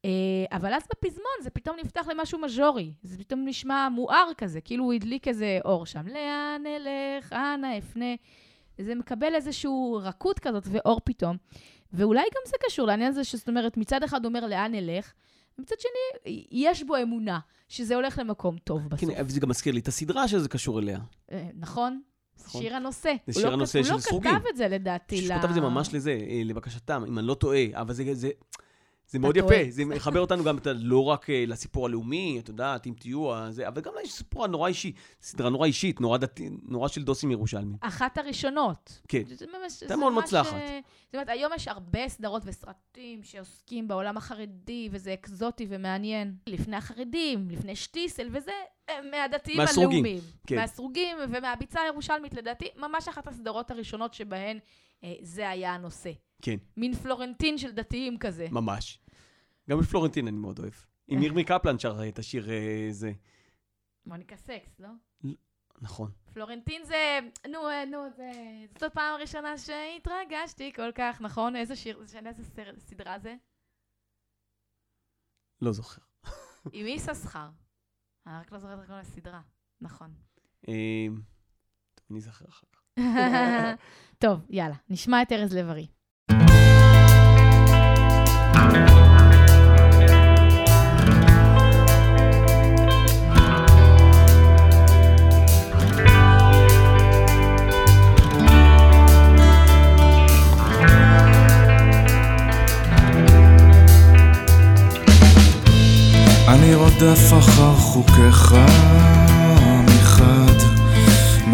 אה, 0.06 0.58
אבל 0.58 0.74
אז 0.74 0.82
בפזמון 0.92 1.36
זה 1.44 1.50
פתאום 1.50 1.76
נפתח 1.84 2.08
למשהו 2.08 2.40
מז'ורי. 2.40 2.94
זה 3.04 3.18
פתאום 3.18 3.46
נשמע 3.46 3.90
מואר 3.90 4.28
כזה, 4.38 4.62
כאילו 4.62 4.84
הוא 4.84 4.94
הדליק 4.94 5.28
איזה 5.28 5.60
אור 5.66 5.86
שם. 5.86 6.08
לאן 6.08 6.62
אלך, 6.66 7.34
אנה 7.34 7.78
אפנה. 7.78 8.16
זה 8.78 8.96
מקבל 8.96 9.36
איזשהו 9.36 10.00
רכות 10.04 10.40
כזאת 10.40 10.64
ואור 10.72 11.00
פתאום. 11.04 11.38
ואולי 11.94 12.22
גם 12.22 12.42
זה 12.46 12.56
קשור 12.68 12.88
לעניין 12.88 13.10
הזה, 13.10 13.24
שזאת 13.24 13.50
אומרת, 13.50 13.78
מצד 13.78 14.04
אחד 14.04 14.26
אומר 14.26 14.48
לאן 14.48 14.76
אלך, 14.76 15.14
ומצד 15.60 15.76
שני, 15.80 16.44
יש 16.52 16.84
בו 16.84 16.96
אמונה 17.02 17.40
שזה 17.68 17.96
הולך 17.96 18.20
למקום 18.20 18.58
טוב 18.58 18.88
בסוף. 18.90 19.10
כן, 19.16 19.28
זה 19.28 19.40
גם 19.40 19.50
מזכיר 19.50 19.74
לי 19.74 19.80
את 19.80 19.88
הסדרה 19.88 20.28
שזה 20.28 20.50
קשור 20.50 20.80
אליה. 20.80 21.00
אה, 21.32 21.50
נכון? 21.54 22.02
נכון. 22.40 22.62
שיר 22.62 22.76
הנושא. 22.76 23.14
זה 23.14 23.18
הוא 23.26 23.34
שיר 23.34 23.50
לא 23.50 23.54
הנושא 23.54 23.84
של 23.84 23.92
הוא 23.92 24.00
סרוגים. 24.00 24.32
לא 24.32 24.40
כתב 24.40 24.48
את 24.52 24.58
זה 24.58 24.68
לדעתי. 24.68 25.22
ל- 25.22 25.28
שכתב 25.28 25.48
את 25.48 25.54
זה 25.54 25.62
ממש 25.62 25.94
לזה, 25.94 26.12
אה, 26.30 26.42
לבקשתם, 26.46 27.04
אם 27.08 27.20
אני 27.20 27.28
לא 27.28 27.34
טועה, 27.34 27.64
אבל 27.74 27.94
זה, 27.94 28.30
זה, 29.08 29.20
מאוד. 29.20 29.38
יפה, 29.38 29.56
זה 29.70 29.86
מחבר 29.86 30.20
אותנו 30.20 30.44
גם 30.44 30.58
לא 30.76 31.04
רק 31.04 31.30
אה, 31.30 31.44
לסיפור 31.48 31.86
הלאומי, 31.86 32.40
את 32.44 32.50
יודעת, 32.50 32.88
אם 32.88 32.94
תהיו, 33.00 33.34
אה, 33.34 33.52
זה, 33.52 33.68
אבל 33.68 33.82
גם 33.82 33.94
לסיפור 34.04 34.44
הנורא 34.44 34.68
אישי, 34.68 34.92
סדרה 35.22 35.50
נורא 35.50 35.68
אישית, 35.68 36.02
נורא, 36.02 36.18
דתי, 36.18 36.50
נורא 36.64 36.88
של 36.88 37.04
דוסים 37.04 37.32
ירושלמים. 37.32 37.78
אחת 37.82 38.18
הראשונות. 38.18 39.02
כן. 39.08 39.24
הייתה 39.30 39.88
זה 39.88 39.96
מאוד 39.96 40.14
מוצלחת. 40.14 40.54
אה, 40.54 40.80
זאת 41.06 41.16
אומרת, 41.16 41.30
היום 41.30 41.52
יש 41.56 41.68
הרבה 41.68 42.08
סדרות 42.08 42.42
וסרטים 42.46 43.24
שעוסקים 43.24 43.88
בעולם 43.88 44.18
החרדי, 44.18 44.90
וזה 44.92 45.14
אקזוטי 45.14 45.66
ומעניין. 45.70 46.36
לפני 46.48 46.76
החרדים, 46.76 47.48
לפני 47.50 47.76
שטיסל, 47.76 48.28
וזה 48.32 48.52
מהדתיים 49.12 49.58
מהסרוגים, 49.58 49.90
הלאומיים. 49.90 50.20
כן. 50.48 50.56
מהסרוגים 50.56 51.18
ומהביצה 51.30 51.82
הירושלמית, 51.82 52.34
לדעתי, 52.34 52.68
ממש 52.78 53.08
אחת 53.08 53.28
הסדרות 53.28 53.72
הראשונות 53.72 54.14
שבהן 54.14 54.60
זה 55.22 55.50
היה 55.50 55.74
הנושא. 55.74 56.12
כן, 56.42 56.58
מין 56.78 56.94
פלורנטין 56.94 57.58
של 57.58 57.72
דתיים 57.72 58.18
כזה. 58.18 58.48
ממש. 58.52 59.00
גם 59.70 59.80
בפלורנטין 59.80 60.28
אני 60.28 60.38
מאוד 60.38 60.60
אוהב. 60.60 60.74
עם 61.08 61.24
ירמי 61.24 61.44
קפלן 61.44 61.80
שר 61.80 62.10
את 62.10 62.20
השיר 62.20 62.50
אה, 62.50 62.88
זה. 62.90 63.12
מוניקה 64.06 64.38
סקס, 64.38 64.80
לא? 64.80 64.90
נכון. 65.82 66.12
פלורנטין 66.34 66.84
זה, 66.84 67.20
נו, 67.50 67.70
אה, 67.70 67.86
נו, 67.86 68.10
זה, 68.16 68.32
זאת 68.80 68.94
פעם 68.94 69.16
הראשונה 69.16 69.58
שהתרגשתי 69.58 70.74
כל 70.74 70.92
כך, 70.96 71.22
נכון? 71.22 71.56
איזה 71.56 71.76
שיר, 71.76 72.02
איזה 72.02 72.44
סדרה 72.80 73.20
זה? 73.20 73.36
לא 75.62 75.72
זוכר. 75.72 76.02
עם 76.74 76.88
יששכר. 76.88 77.50
אני 78.28 78.34
רק 78.40 78.52
לא 78.52 78.60
זוכרת 78.60 78.80
איך 78.80 78.88
קוראים 78.88 79.06
לסדרה. 79.06 79.42
נכון. 79.82 80.14
אה, 80.68 81.08
אני 82.10 82.20
אזכר 82.20 82.46
אחר. 82.50 82.68
טוב, 84.20 84.40
יאללה, 84.50 84.76
נשמע 84.90 85.22
את 85.22 85.32
ארז 85.32 85.54
לב-ארי. 85.54 85.88
אני 106.48 106.76
רודף 106.76 107.34
אחר 107.40 107.74
חוקיך 107.76 108.54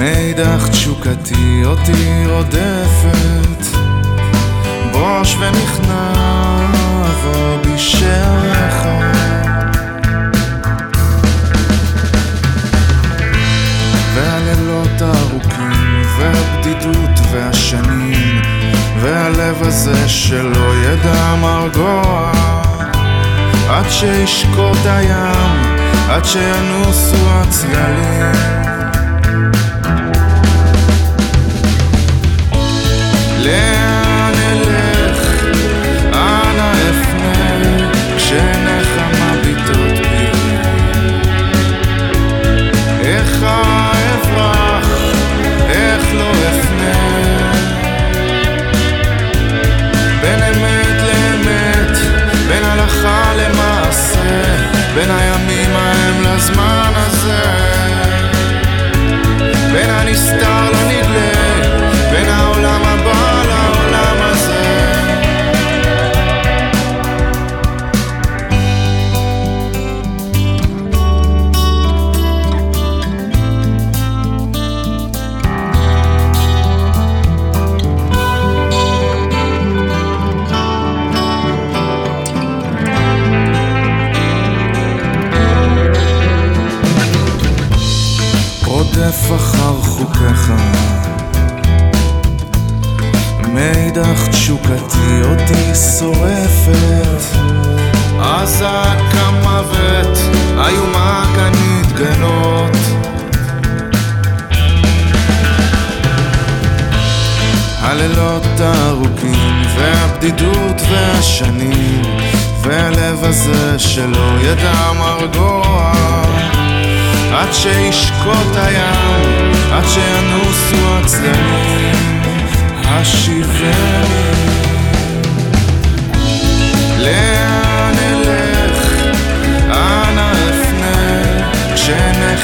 מאידך 0.01 0.67
תשוקתי 0.72 1.62
אותי 1.65 2.24
רודפת, 2.27 3.77
בוש 4.91 5.36
ונכנע 5.39 6.13
בוא 7.24 7.58
בשערך. 7.58 8.86
והלילות 14.15 15.01
הארוכים, 15.01 16.01
והבדידות 16.17 17.20
והשנים, 17.31 18.41
והלב 19.01 19.63
הזה 19.63 20.10
שלא 20.10 20.75
ידע 20.75 21.36
מרגוע. 21.41 22.31
עד 23.70 23.86
שישקוט 23.89 24.86
הים, 24.86 25.75
עד 26.10 26.25
שינוסו 26.25 27.17
הצללים. 27.29 28.60
לאן 33.43 34.33
אלך, 34.51 35.43
אנה 36.13 36.71
אפנה, 36.71 37.89
כשעיניך 38.17 39.01
מביטות 39.21 40.00
בי. 40.00 40.29
איך 43.03 43.43
אברח, 43.43 44.89
איך 45.69 46.13
לא 46.13 46.31
אפנה. 46.31 47.51
בין 50.21 50.43
אמת 50.43 51.01
לאמת, 51.01 51.98
בין 52.48 52.63
הלכה 52.63 53.33
למעשה, 53.36 54.41
בין 54.95 55.10
הימים 55.12 55.75
ההם 55.75 56.21
לזמן 56.21 56.91
הזה. 56.95 57.43
בין 59.74 59.89
הנסתר 59.89 60.69
לנגלה, 60.71 61.20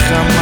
lichaam 0.07 0.36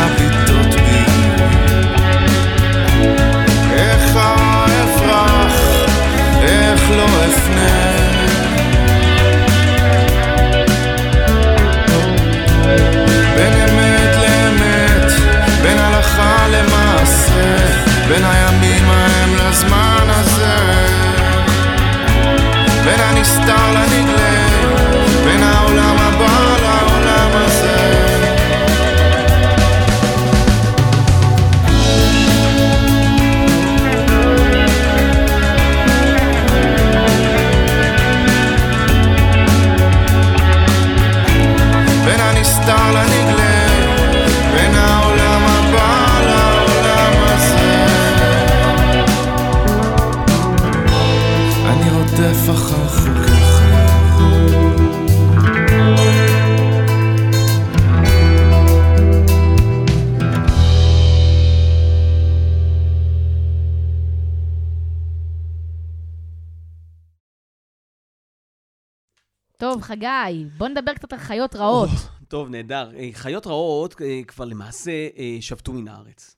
טוב, 69.57 69.81
חגי, 69.81 70.45
בוא 70.57 70.67
נדבר 70.67 70.93
קצת 70.93 71.13
על 71.13 71.19
חיות 71.19 71.55
רעות. 71.55 71.89
טוב, 72.27 72.49
נהדר. 72.49 72.91
אה, 72.95 73.09
חיות 73.13 73.47
רעות 73.47 74.01
אה, 74.01 74.21
כבר 74.27 74.45
למעשה 74.45 75.07
אה, 75.17 75.37
שבתו 75.41 75.73
מן 75.73 75.87
הארץ. 75.87 76.35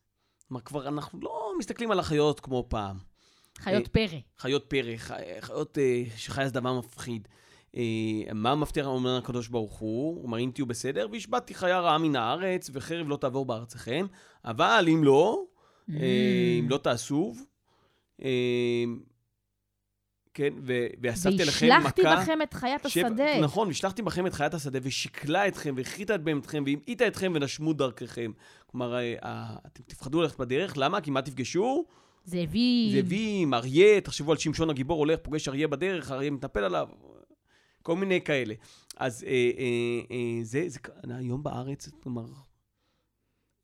כלומר, 0.47 0.61
כבר 0.61 0.87
אנחנו 0.87 1.19
לא 1.21 1.51
מסתכלים 1.59 1.91
על 1.91 1.99
החיות 1.99 2.39
כמו 2.39 2.65
פעם. 2.69 2.97
חיות 3.59 3.87
פרא. 3.87 4.17
חיות 4.37 4.63
פרא, 4.63 4.97
חיות 5.41 5.77
שחיה 6.17 6.47
זה 6.47 6.53
דבר 6.53 6.79
מפחיד. 6.79 7.27
מה 8.33 8.55
מבטיח 8.55 8.85
אומר 8.85 9.17
הקדוש 9.17 9.47
ברוך 9.47 9.73
הוא? 9.73 10.15
הוא 10.15 10.23
אומר, 10.23 10.39
אם 10.39 10.51
תהיו 10.53 10.65
בסדר, 10.65 11.07
והשבתתי 11.11 11.53
חיה 11.53 11.79
רעה 11.79 11.97
מן 11.97 12.15
הארץ, 12.15 12.69
וחרב 12.73 13.09
לא 13.09 13.17
תעבור 13.17 13.45
בארצכם. 13.45 14.05
אבל 14.45 14.85
אם 14.89 15.03
לא, 15.03 15.43
Mm. 15.89 15.93
אם 16.59 16.69
לא 16.69 16.77
תעשו, 16.77 17.33
אה, 18.23 18.83
כן, 20.37 20.53
ו- 20.61 20.87
ואספתי 21.01 21.45
לכם 21.45 21.67
מכה... 21.67 21.75
והשלכתי 21.77 22.01
בכם 22.01 22.41
את 22.41 22.53
חיית 22.53 22.81
שבע- 22.87 23.07
השדה. 23.07 23.39
נכון, 23.41 23.67
והשלכתי 23.67 24.01
בכם 24.01 24.27
את 24.27 24.33
חיית 24.33 24.53
השדה, 24.53 24.79
ושיקלה 24.81 25.47
אתכם, 25.47 25.73
והכריתה 25.77 26.15
את 26.15 26.23
בהמתכם, 26.23 26.63
והמעיטה 26.65 27.07
אתכם, 27.07 27.31
ונשמו 27.35 27.73
דרככם. 27.73 28.31
כלומר, 28.67 28.95
אה, 28.95 29.15
אה, 29.23 29.55
אתם 29.65 29.83
תפחדו 29.87 30.21
ללכת 30.21 30.39
בדרך, 30.39 30.73
למה? 30.77 31.01
כי 31.01 31.11
מה 31.11 31.21
תפגשו? 31.21 31.85
זאבים. 32.25 32.91
זאבים, 32.91 33.53
אריה, 33.53 34.01
תחשבו 34.01 34.31
על 34.31 34.37
שמשון 34.37 34.69
הגיבור, 34.69 34.99
הולך, 34.99 35.19
פוגש 35.23 35.47
אריה 35.47 35.67
בדרך, 35.67 36.11
אריה 36.11 36.31
מתנפל 36.31 36.63
עליו, 36.63 36.87
כל 37.81 37.95
מיני 37.95 38.21
כאלה. 38.21 38.53
אז 38.97 39.23
אה, 39.23 39.29
אה, 39.31 39.65
אה, 40.11 40.43
זה, 40.43 40.63
זה, 40.67 40.79
היום 41.09 41.43
בארץ, 41.43 41.89
כלומר... 42.03 42.25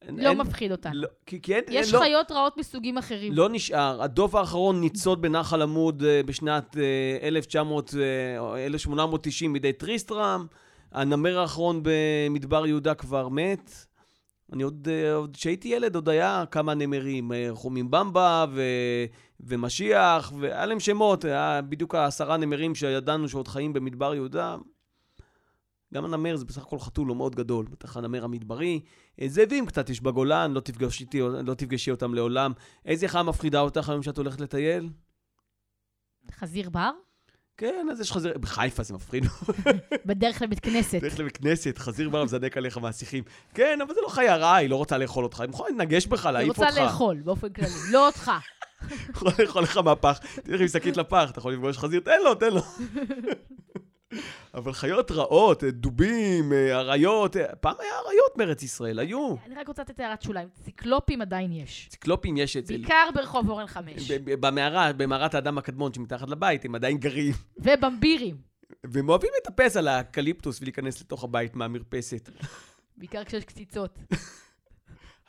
אין- 0.08 0.20
לא 0.20 0.30
אין- 0.30 0.38
מפחיד 0.38 0.72
אותנו. 0.72 0.94
לא, 1.02 1.08
כי, 1.26 1.42
כי 1.42 1.56
אין, 1.56 1.64
יש 1.70 1.94
לא, 1.94 2.00
חיות 2.00 2.32
רעות 2.32 2.58
מסוגים 2.58 2.98
אחרים. 2.98 3.34
לא 3.34 3.50
נשאר. 3.50 4.02
הדוב 4.04 4.38
האחרון 4.38 4.82
ניצוד 4.82 5.22
בנחל 5.22 5.62
עמוד 5.62 6.04
אה, 6.04 6.22
בשנת 6.26 6.78
אה, 6.78 7.28
1900, 7.28 7.94
אה, 8.00 8.40
או 8.40 8.58
1890 8.58 9.54
בידי 9.54 9.74
טריסטרם. 9.74 10.46
הנמר 10.92 11.40
האחרון 11.40 11.82
במדבר 11.84 12.68
יהודה 12.68 12.94
כבר 12.94 13.30
מת. 13.30 13.72
אני 14.54 14.64
עוד, 14.64 14.88
אה, 14.92 15.14
עוד 15.16 15.36
כשהייתי 15.36 15.68
ילד 15.68 15.96
עוד 15.96 16.10
היה 16.10 16.44
כמה 16.52 16.74
נמרים, 16.74 17.32
אה, 17.32 17.50
חומיבבה 17.54 18.46
ו, 18.54 18.62
ומשיח, 19.40 20.34
והיה 20.40 20.66
להם 20.66 20.80
שמות, 20.80 21.26
היה 21.26 21.60
בדיוק 21.70 21.96
העשרה 21.96 22.38
נמרים 22.38 22.76
שידענו 22.76 23.30
שעוד 23.30 23.48
חיים 23.48 23.74
במדבר 23.74 24.16
יהודה. 24.16 24.58
גם 25.94 26.06
הנמר 26.06 26.36
זה 26.36 26.46
בסך 26.46 26.62
הכל 26.62 26.80
חתול 26.80 27.08
לא 27.08 27.16
מאוד 27.16 27.36
גדול, 27.36 27.66
בטח 27.72 27.98
הנמר 27.98 28.24
המדברי. 28.24 28.82
אה, 29.22 29.28
זאבים 29.30 29.66
קצת 29.66 29.90
יש 29.90 30.02
בגולן, 30.02 30.52
לא 30.52 30.60
תפגשי, 30.60 31.04
איתי- 31.04 31.20
לא 31.44 31.54
תפגשי 31.54 31.92
אותם 31.92 32.14
לעולם. 32.14 32.52
איזה 32.86 33.08
חיה 33.08 33.24
מפחידה 33.24 33.62
אותך 33.62 33.90
היום 33.90 34.04
שאת 34.04 34.18
הולכת 34.18 34.42
לטייל? 34.42 34.90
חזיר 36.32 36.70
בר? 36.70 36.90
כן, 37.58 37.88
אז 37.92 38.00
יש 38.00 38.12
חזיר... 38.12 38.38
בחיפה 38.38 38.84
זה 38.84 38.94
מפחיד. 38.94 39.26
בדרך 40.06 40.42
לבית 40.42 40.60
כנסת. 40.60 41.00
תלך 41.00 41.20
לבית 41.20 41.38
כנסת, 41.38 41.78
חזיר 41.78 42.10
בר 42.10 42.24
מזנק 42.24 42.58
עליך 42.58 42.78
מהשיחים. 42.78 43.24
כן, 43.54 43.80
אבל 43.88 43.94
זה 43.94 44.00
לא 44.04 44.10
חיה 44.10 44.38
רעה, 44.38 44.56
היא 44.56 44.70
לא 44.70 44.76
רוצה 44.76 44.98
לאכול 44.98 45.24
אותך. 45.24 45.40
היא 45.40 45.50
יכולה 45.50 45.70
לנגש 45.70 46.06
בך, 46.08 46.26
היא 46.26 46.34
להעיף 46.34 46.50
אותך. 46.50 46.60
רוצה 46.70 46.84
לאכול, 46.86 47.22
באופן 47.22 47.54
כללי. 47.54 47.70
לא 47.92 48.08
אותך. 48.08 48.32
יכולה 49.10 49.32
לאכול 49.44 49.64
לך 49.64 49.78
מהפח. 49.78 50.20
תלך 50.44 50.62
עם 50.62 50.68
שקית 50.68 50.98
לפח, 50.98 51.28
אתה 51.32 51.40
יכול 51.40 51.54
לפגוש 51.54 51.78
חזיר, 51.78 52.00
תן 52.00 52.18
לו, 52.24 52.36
תן 52.36 52.54
לו. 52.54 52.62
אבל 54.54 54.74
חיות 54.74 55.12
רעות, 55.12 55.64
אה, 55.64 55.72
דובים, 55.72 56.54
אה, 56.54 56.80
אריות, 56.80 57.38
אה, 57.38 57.56
פעם 57.56 57.76
היה 57.80 57.92
אריות 58.06 58.38
מארץ 58.38 58.64
ישראל, 58.64 59.00
היו. 59.00 59.36
אני 59.46 59.56
רק 59.56 59.68
רוצה 59.68 59.82
לתת 59.82 60.00
הערת 60.00 60.22
שוליים. 60.22 60.48
ציקלופים 60.64 61.22
עדיין 61.22 61.52
יש. 61.52 61.88
ציקלופים 61.90 62.38
יש 62.38 62.58
אצל... 62.58 62.78
בעיקר 62.78 63.10
ברחוב 63.16 63.50
אורן 63.50 63.68
5. 63.68 64.12
ב- 64.12 64.32
ב- 64.32 64.46
במערה, 64.48 64.94
במערת 64.94 65.36
האדם 65.36 65.58
הקדמון 65.58 65.94
שמתחת 65.94 66.30
לבית, 66.30 66.66
הם 66.66 66.76
עדיין 66.76 66.98
גרים. 66.98 67.34
ובמבירים. 67.58 68.38
והם 68.84 69.10
אוהבים 69.10 69.30
לטפס 69.38 69.78
על 69.78 69.88
האקליפטוס 69.88 70.62
ולהיכנס 70.62 71.02
לתוך 71.02 71.24
הבית 71.24 71.56
מהמרפסת. 71.56 72.30
בעיקר 72.98 73.24
כשיש 73.24 73.46
קציצות. 73.46 74.00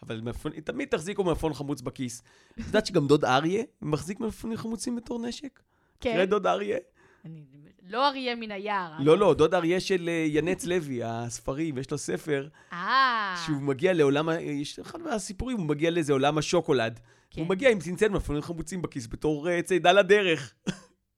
אבל 0.02 0.22
תמיד 0.64 0.88
תחזיקו 0.88 1.24
מלפון 1.24 1.54
חמוץ 1.54 1.80
בכיס. 1.80 2.22
את 2.52 2.58
יודעת 2.58 2.86
שגם 2.86 3.06
דוד 3.06 3.24
אריה 3.24 3.64
מחזיק 3.82 4.20
מלפונים 4.20 4.56
חמוצים 4.56 4.96
בתור 4.96 5.26
נשק? 5.26 5.60
תראה 5.98 6.14
כן. 6.14 6.24
דוד 6.24 6.46
אריה. 6.46 6.78
אני- 7.24 7.44
לא 7.88 8.08
אריה 8.08 8.34
מן 8.34 8.50
היער. 8.50 8.92
לא, 8.98 9.18
לא, 9.18 9.34
דוד 9.34 9.54
אריה 9.54 9.80
של 9.80 10.08
אה, 10.08 10.26
ינץ 10.28 10.64
לוי, 10.64 11.00
הספרים, 11.04 11.78
יש 11.78 11.90
לו 11.90 11.98
ספר, 11.98 12.48
אה. 12.72 13.36
שהוא 13.46 13.62
מגיע 13.62 13.92
לעולם, 13.92 14.28
יש 14.40 14.78
אחד 14.78 15.00
מהסיפורים, 15.00 15.56
הוא 15.58 15.66
מגיע 15.66 15.90
לאיזה 15.90 16.12
עולם 16.12 16.38
השוקולד. 16.38 17.00
כן. 17.30 17.40
הוא 17.40 17.48
מגיע 17.48 17.70
עם 17.70 17.78
צנצן 17.80 18.12
מלפונים 18.12 18.42
חמוצים 18.42 18.82
בכיס 18.82 19.06
בתור 19.06 19.48
אה, 19.50 19.62
צידה 19.62 19.92
לדרך. 19.92 20.54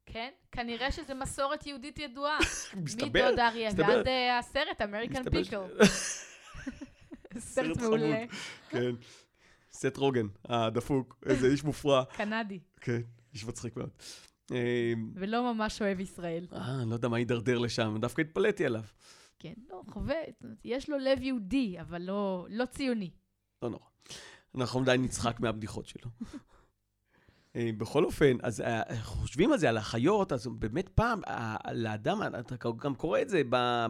כן? 0.07 0.31
כנראה 0.53 0.93
שזו 0.93 1.15
מסורת 1.15 1.67
יהודית 1.67 1.99
ידועה. 1.99 2.39
מסתבר, 2.85 3.27
מדוד 3.29 3.39
אריה. 3.39 3.71
ועד 3.77 4.07
אה, 4.09 4.39
הסרט, 4.39 4.81
אמריקן 4.83 5.31
פיקל. 5.31 5.61
סרט 7.39 7.77
מעולה. 7.77 8.25
כן. 8.71 8.91
סט 9.73 9.97
רוגן, 9.97 10.27
הדפוק, 10.45 11.17
איזה 11.27 11.47
איש 11.47 11.65
מופרע. 11.65 12.05
קנדי. 12.05 12.59
כן, 12.81 13.01
איש 13.35 13.45
מצחיק 13.45 13.77
מאוד. 13.77 13.91
אה, 14.53 14.93
ולא 15.15 15.53
ממש 15.55 15.83
אוהב 15.83 16.01
ישראל. 16.01 16.47
אה, 16.53 16.83
אני 16.83 16.91
לא 16.91 16.95
יודע 16.95 17.09
מה 17.09 17.17
הידרדר 17.17 17.59
לשם, 17.59 17.97
דווקא 18.01 18.21
התפלאתי 18.21 18.67
עליו. 18.67 18.83
כן, 19.39 19.53
לא, 19.71 19.83
חווה, 19.91 20.17
יש 20.65 20.91
לו 20.91 20.99
לב 20.99 21.23
יהודי, 21.23 21.77
אבל 21.81 22.03
לא 22.03 22.47
לא 22.51 22.67
ציוני. 22.67 23.11
לא 23.63 23.69
נורא. 23.69 23.87
אנחנו 24.55 24.81
עדיין 24.81 25.03
נצחק 25.03 25.41
מהבדיחות 25.41 25.87
שלו. 25.87 26.11
אה, 27.57 27.71
בכל 27.79 28.05
אופן, 28.05 28.37
אז 28.43 28.61
אה, 28.61 28.83
חושבים 29.03 29.53
על 29.53 29.59
זה, 29.59 29.69
על 29.69 29.77
החיות, 29.77 30.33
אז 30.33 30.47
באמת 30.47 30.89
פעם, 30.89 31.21
אה, 31.27 31.57
לאדם, 31.73 32.23
אתה 32.39 32.55
גם 32.79 32.95
קורא 32.95 33.21
את 33.21 33.29
זה 33.29 33.43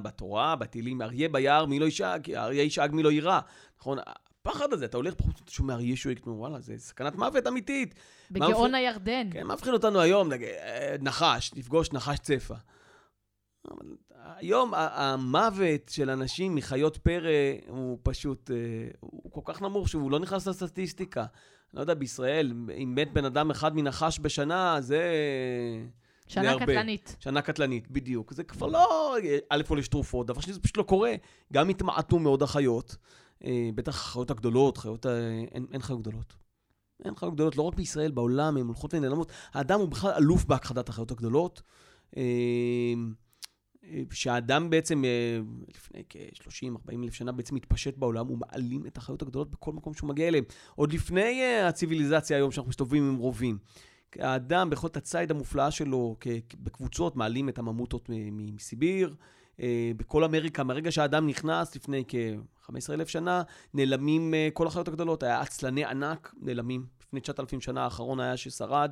בתורה, 0.03 0.57
בתהילים, 0.57 1.03
אריה 1.03 1.29
ביער, 1.29 1.66
מי 1.66 1.79
לא 1.79 1.85
ישאג, 1.85 2.31
אריה 2.31 2.62
ישאג, 2.62 2.92
מי 2.92 3.03
לא 3.03 3.12
יירא. 3.12 3.40
נכון? 3.79 3.99
הפחד 4.49 4.73
הזה, 4.73 4.85
אתה 4.85 4.97
הולך 4.97 5.15
בחוץ, 5.15 5.41
אתה 5.45 5.51
שומע 5.51 5.77
אתה 6.19 6.31
אומר, 6.31 6.41
וואלה, 6.41 6.61
זה 6.61 6.75
סכנת 6.79 7.15
מוות 7.15 7.47
אמיתית. 7.47 7.95
מה 8.31 8.47
בגאון 8.47 8.71
מפריע- 8.71 8.79
הירדן. 8.79 9.29
כן, 9.33 9.47
מה 9.47 9.55
מפחיד 9.55 9.73
אותנו 9.73 10.01
היום? 10.01 10.33
אה, 10.33 10.97
נחש, 11.01 11.55
נפגוש 11.57 11.93
נחש 11.93 12.19
צפה. 12.19 12.55
היום 14.37 14.73
המוות 14.75 15.89
של 15.91 16.11
אנשים 16.11 16.55
מחיות 16.55 16.97
פרא 16.97 17.31
הוא 17.69 17.99
פשוט, 18.03 18.51
אה, 18.51 18.57
הוא 19.01 19.33
כל 19.33 19.41
כך 19.45 19.63
נמוך 19.63 19.89
שהוא 19.89 20.11
לא 20.11 20.19
נכנס 20.19 20.47
לסטטיסטיקה. 20.49 21.25
לא 21.75 21.81
יודע, 21.81 21.95
בישראל, 21.95 22.53
אם 22.83 22.95
מת 22.95 23.13
בן 23.13 23.25
אדם 23.25 23.51
אחד 23.51 23.77
מנחש 23.77 24.19
בשנה, 24.23 24.77
זה... 24.81 25.01
שנה 26.29 26.51
הרבה. 26.51 26.65
קטלנית. 26.67 27.17
שנה 27.21 27.43
קטלנית, 27.43 27.91
בדיוק. 27.91 28.33
זה 28.33 28.45
כבר 28.45 28.67
לא... 28.67 29.17
א', 29.51 29.63
כל 29.69 29.79
יש 29.79 29.89
תרופות, 29.89 30.27
דבר 30.27 30.41
שני, 30.41 30.53
זה 30.53 30.61
פשוט 30.61 30.77
לא 30.77 30.83
קורה. 30.83 31.15
גם 31.53 31.69
התמעטו 31.69 32.19
מאוד 32.19 32.43
החיות. 32.43 32.97
אה, 33.44 33.70
בטח 33.75 33.94
החיות 33.94 34.31
הגדולות, 34.31 34.79
חיות... 34.79 35.07
אין, 35.53 35.66
אין 35.72 35.83
חיות 35.83 36.01
גדולות. 36.01 36.35
אין 37.05 37.16
חיות 37.16 37.35
גדולות, 37.35 37.57
לא 37.57 37.62
רק 37.62 37.75
בישראל, 37.75 38.11
בעולם, 38.11 38.57
הן 38.57 38.66
הולכות 38.66 38.94
ונעלמות. 38.94 39.33
האדם 39.53 39.81
הוא 39.81 39.88
בכלל 39.88 40.12
אלוף 40.16 40.44
בהכחדת 40.44 40.88
החיות 40.88 41.11
הגדולות. 41.11 41.62
אה, 42.16 42.22
אה, 43.85 44.03
שהאדם 44.12 44.70
בעצם, 44.70 45.03
לפני 45.75 46.03
כ-30-40 46.09 47.05
אלף 47.05 47.14
שנה, 47.14 47.33
בעצם 47.33 47.55
מתפשט 47.55 47.96
בעולם, 47.96 48.27
הוא 48.27 48.38
מעלים 48.38 48.87
את 48.87 48.96
החיות 48.96 49.22
הגדולות 49.22 49.51
בכל 49.51 49.72
מקום 49.72 49.94
שהוא 49.94 50.09
מגיע 50.09 50.29
אליהם. 50.29 50.44
עוד 50.75 50.92
לפני 50.92 51.57
הציוויליזציה 51.68 52.37
היום, 52.37 52.53
שאנחנו 52.53 52.68
מסתובבים 52.68 53.09
עם 53.09 53.16
רובים. 53.16 53.59
האדם, 54.18 54.70
ביכולת 54.70 54.96
הציד 54.96 55.31
המופלאה 55.31 55.70
שלו, 55.70 56.16
בקבוצות, 56.62 57.16
מעלים 57.16 57.49
את 57.49 57.59
הממוטות 57.59 58.09
מ- 58.09 58.37
מ- 58.37 58.55
מסיביר. 58.55 59.09
אה, 59.09 59.36
בכל 59.97 60.25
אמריקה, 60.25 60.64
מהרגע 60.64 60.92
שהאדם 60.92 61.27
נכנס, 61.27 61.77
לפני 61.77 62.05
כ-15 62.09 62.73
אלף 62.92 63.09
שנה, 63.09 63.42
נעלמים 63.75 64.35
אה, 64.35 64.49
כל 64.53 64.66
החיות 64.66 64.88
הגדולות. 64.88 65.23
היה 65.23 65.40
עצלני 65.40 65.85
ענק, 65.85 66.35
נעלמים. 66.40 66.87
לפני 67.07 67.21
9,000 67.21 67.61
שנה 67.61 67.85
האחרון 67.85 68.21
היה 68.21 68.37
ששרד 68.37 68.90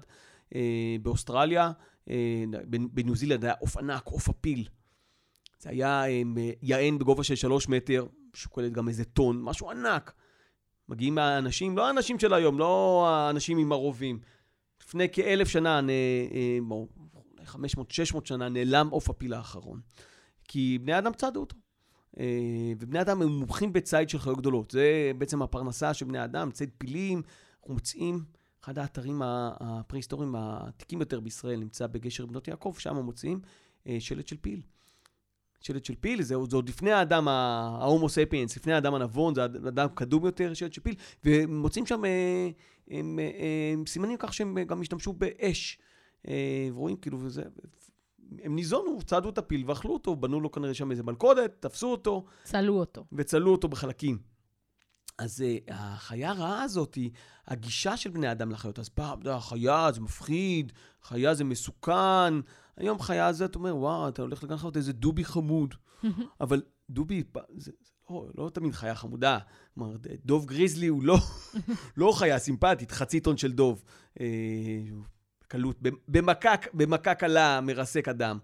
אה, 0.55 0.61
באוסטרליה. 1.03 1.71
אה, 2.11 2.45
בנ- 2.71 2.89
בניו 2.93 3.17
זילנד 3.17 3.45
היה 3.45 3.55
עוף 3.61 3.77
ענק, 3.77 4.03
עוף 4.07 4.29
הפיל. 4.29 4.69
זה 5.59 5.71
היה 5.71 6.07
אה, 6.09 6.23
יען 6.63 6.99
בגובה 6.99 7.25
של 7.25 7.35
3 7.35 7.69
מטר, 7.69 8.07
שוקלת 8.35 8.73
גם 8.73 8.89
איזה 8.89 9.05
טון, 9.05 9.43
משהו 9.43 9.71
ענק. 9.71 10.13
מגיעים 10.89 11.19
האנשים, 11.19 11.77
לא 11.77 11.87
האנשים 11.87 12.19
של 12.19 12.35
היום, 12.35 12.59
לא 12.59 13.05
האנשים 13.09 13.59
עם 13.59 13.73
הרובים. 13.73 14.19
לפני 14.83 15.09
כאלף 15.09 15.49
שנה, 15.49 15.81
נ- 15.81 15.91
אה, 15.91 16.59
או 16.71 16.89
אולי 17.39 17.47
500-600 17.47 18.25
שנה, 18.25 18.49
נעלם 18.49 18.89
עוף 18.91 19.11
הפיל 19.11 19.35
האחרון. 19.35 19.81
כי 20.45 20.79
בני 20.83 20.99
אדם 20.99 21.13
צדו 21.13 21.41
אותו. 21.41 21.57
אה, 22.21 22.73
ובני 22.79 23.01
אדם 23.01 23.23
הם 23.23 23.29
מומחים 23.29 23.73
בציד 23.73 24.09
של 24.09 24.19
חיות 24.19 24.39
גדולות. 24.39 24.71
זה 24.71 25.13
בעצם 25.19 25.43
הפרנסה 25.43 25.95
של 25.95 26.07
בני 26.07 26.25
אדם, 26.25 26.51
ציד 26.51 26.71
פילים. 26.79 27.23
אנחנו 27.61 27.75
מוצאים, 27.75 28.25
אחד 28.65 28.79
האתרים 28.79 29.23
הפרה-היסטוריים 29.25 30.35
העתיקים 30.35 31.01
יותר 31.01 31.21
בישראל 31.21 31.61
נמצא 31.61 31.87
בגשר 31.87 32.27
בנות 32.27 32.49
יעקב, 32.49 32.75
שם 32.79 32.97
מוצאים 32.97 33.41
אה, 33.87 33.97
שלט 34.01 34.29
של 34.29 34.37
פיל. 34.37 34.63
שלט 35.61 35.85
של 35.85 35.95
פיל, 35.95 36.23
זה, 36.23 36.35
זה 36.51 36.57
עוד 36.57 36.69
לפני 36.69 36.93
האדם, 36.93 37.29
ההומו 37.29 38.09
ספיאנס, 38.09 38.57
לפני 38.57 38.73
האדם 38.73 38.95
הנבון, 38.95 39.35
זה 39.35 39.45
אדם 39.45 39.89
קדום 39.95 40.25
יותר, 40.27 40.55
שלט 40.55 40.73
של 40.73 40.83
פיל, 40.83 40.95
ומוצאים 41.25 41.87
שם 41.87 42.05
אה, 42.05 42.49
הם, 42.91 43.19
אה, 43.19 43.73
הם 43.73 43.87
סימנים 43.87 44.17
כך 44.19 44.35
שהם 44.35 44.59
גם 44.59 44.81
השתמשו 44.81 45.13
באש. 45.13 45.79
ורואים 46.73 46.97
כאילו, 46.97 47.19
וזה, 47.21 47.43
הם 48.43 48.55
ניזונו, 48.55 48.99
צעדו 49.03 49.29
את 49.29 49.39
הפיל 49.39 49.65
ואכלו 49.67 49.93
אותו, 49.93 50.17
בנו 50.17 50.41
לו 50.41 50.51
כנראה 50.51 50.75
שם 50.75 50.91
איזה 50.91 51.03
מלכודת, 51.03 51.51
תפסו 51.61 51.91
אותו 51.91 52.25
צלו 52.45 52.75
אותו. 52.75 53.05
וצלו 53.13 53.53
אותו 53.53 53.69
בחלקים. 53.69 54.19
אז 55.19 55.41
uh, 55.41 55.73
החיה 55.73 56.31
הרעה 56.31 56.63
הזאת 56.63 56.95
היא 56.95 57.11
הגישה 57.47 57.97
של 57.97 58.11
בני 58.11 58.33
אדם 58.33 58.51
לחיות. 58.51 58.79
אז 58.79 58.89
פעם, 58.89 59.21
אתה 59.21 59.29
יודע, 59.29 59.41
חיה 59.41 59.93
זה 59.93 60.01
מפחיד, 60.01 60.73
חיה 61.03 61.35
זה 61.35 61.45
מסוכן. 61.45 62.35
היום 62.77 62.99
חיה 62.99 63.33
זה, 63.33 63.45
אתה 63.45 63.59
אומר, 63.59 63.77
וואו, 63.77 64.09
אתה 64.09 64.23
הולך 64.23 64.45
לגן 64.45 64.57
חיות, 64.57 64.77
איזה 64.77 64.93
דובי 64.93 65.25
חמוד. 65.25 65.75
אבל 66.41 66.63
דובי, 66.91 67.23
זה 67.57 67.73
לא, 68.11 68.27
לא 68.39 68.51
תמיד 68.55 68.73
חיה 68.73 68.95
חמודה. 68.95 69.39
כלומר, 69.75 69.97
דוב 70.25 70.47
גריזלי 70.47 70.87
הוא 70.87 71.03
לא, 71.03 71.17
לא 71.97 72.13
חיה 72.17 72.39
סימפטית, 72.39 72.91
חצי 72.91 73.21
טון 73.21 73.37
של 73.37 73.53
דוב. 73.53 73.85
אה, 74.21 74.27
קלות, 75.49 75.77
במכה, 76.09 76.55
במכה 76.75 77.15
קלה 77.15 77.61
מרסק 77.61 78.09
אדם. 78.09 78.39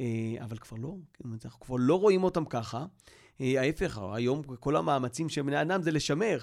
אה, 0.00 0.34
אבל 0.40 0.58
כבר 0.58 0.76
לא, 0.76 0.94
כן, 1.12 1.28
אנחנו 1.44 1.60
כבר 1.60 1.76
לא 1.78 2.00
רואים 2.00 2.24
אותם 2.24 2.44
ככה. 2.44 2.86
אה, 3.40 3.60
ההפך, 3.60 3.98
היום 4.14 4.42
כל 4.42 4.76
המאמצים 4.76 5.28
של 5.28 5.42
בני 5.42 5.62
אדם 5.62 5.82
זה 5.82 5.90
לשמר 5.90 6.38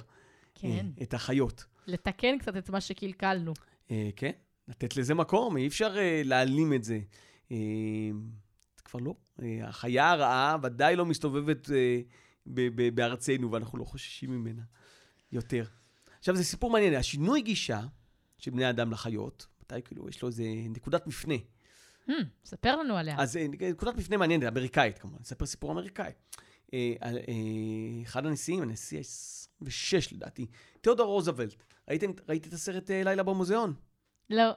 כן. 0.56 0.68
אה, 0.68 1.04
את 1.04 1.14
החיות. 1.14 1.66
לתקן 1.88 2.38
קצת 2.38 2.58
את 2.58 2.70
מה 2.70 2.82
שקלקלנו. 2.82 3.54
כן, 4.16 4.32
לתת 4.68 4.98
לזה 4.98 5.14
מקום, 5.14 5.58
אי 5.58 5.68
אפשר 5.68 5.96
להעלים 6.24 6.74
את 6.74 6.84
זה. 6.84 7.00
כבר 8.86 9.00
לא. 9.00 9.16
החיה 9.64 10.12
הרעה 10.12 10.58
ודאי 10.64 10.96
לא 10.96 11.06
מסתובבת 11.06 11.70
בארצנו, 12.94 13.52
ואנחנו 13.52 13.78
לא 13.78 13.84
חוששים 13.84 14.30
ממנה 14.32 14.62
יותר. 15.32 15.66
עכשיו, 16.20 16.36
זה 16.36 16.44
סיפור 16.44 16.72
מעניין. 16.72 16.94
השינוי 16.94 17.42
גישה 17.42 17.82
של 18.38 18.52
בני 18.52 18.70
אדם 18.70 18.92
לחיות, 18.92 19.48
מתי 19.72 19.82
כאילו 19.82 20.10
יש 20.10 20.22
לו 20.22 20.28
איזה 20.28 20.44
נקודת 20.70 21.08
מפנה. 21.08 21.36
Hmm, 22.08 22.12
ספר 22.46 22.76
לנו 22.76 22.98
עליה. 22.98 23.16
אז 23.20 23.38
אה, 23.38 23.46
נקודת 23.48 23.96
מפנה 23.96 24.18
מעניינת, 24.18 24.44
אמריקאית 24.44 25.00
כמובן, 25.00 25.18
נספר 25.22 25.46
סיפור 25.46 25.72
אמריקאי. 25.72 26.12
אה, 26.74 26.94
אה, 27.04 27.12
אחד 28.04 28.26
הנשיאים, 28.26 28.62
הנשיא 28.62 29.00
ה-26 29.00 30.16
לדעתי, 30.16 30.46
תיאודור 30.82 31.06
רוזוולט. 31.06 31.64
ראיתם, 31.90 32.12
ראית 32.30 32.48
את 32.48 32.54
הסרט 32.54 32.90
לילה 32.90 33.24
במוזיאון? 33.24 33.74
לא, 34.30 34.52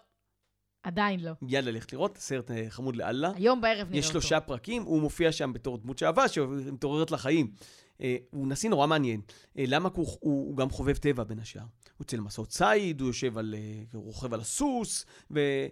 עדיין 0.82 1.20
לא. 1.20 1.32
יאללה, 1.48 1.70
לך 1.70 1.92
לראות, 1.92 2.16
סרט 2.16 2.50
חמוד 2.68 2.96
לאללה. 2.96 3.32
היום 3.34 3.60
בערב 3.60 3.76
נראה 3.76 3.86
אותו. 3.86 3.96
יש 3.96 4.06
שלושה 4.06 4.40
פרקים, 4.40 4.82
הוא 4.82 5.00
מופיע 5.00 5.32
שם 5.32 5.52
בתור 5.52 5.78
דמות 5.78 5.98
שאהבה, 5.98 6.28
שמתעוררת 6.28 7.10
לחיים. 7.10 7.52
אה, 8.00 8.16
הוא 8.30 8.48
נשיא 8.48 8.70
נורא 8.70 8.86
מעניין. 8.86 9.20
אה, 9.58 9.64
למה? 9.66 9.90
כי 9.90 9.96
הוא, 10.00 10.06
הוא, 10.06 10.18
הוא 10.48 10.56
גם 10.56 10.70
חובב 10.70 10.96
טבע 10.96 11.24
בין 11.24 11.38
השאר. 11.38 11.60
הוא 11.62 11.68
יוצא 12.00 12.16
למסעות 12.16 12.48
ציד, 12.48 13.00
הוא 13.00 13.08
יושב 13.08 13.38
על, 13.38 13.54
אה, 13.58 13.82
הוא 13.92 14.04
רוכב 14.04 14.34
על 14.34 14.40
הסוס, 14.40 15.06
אה, 15.36 15.66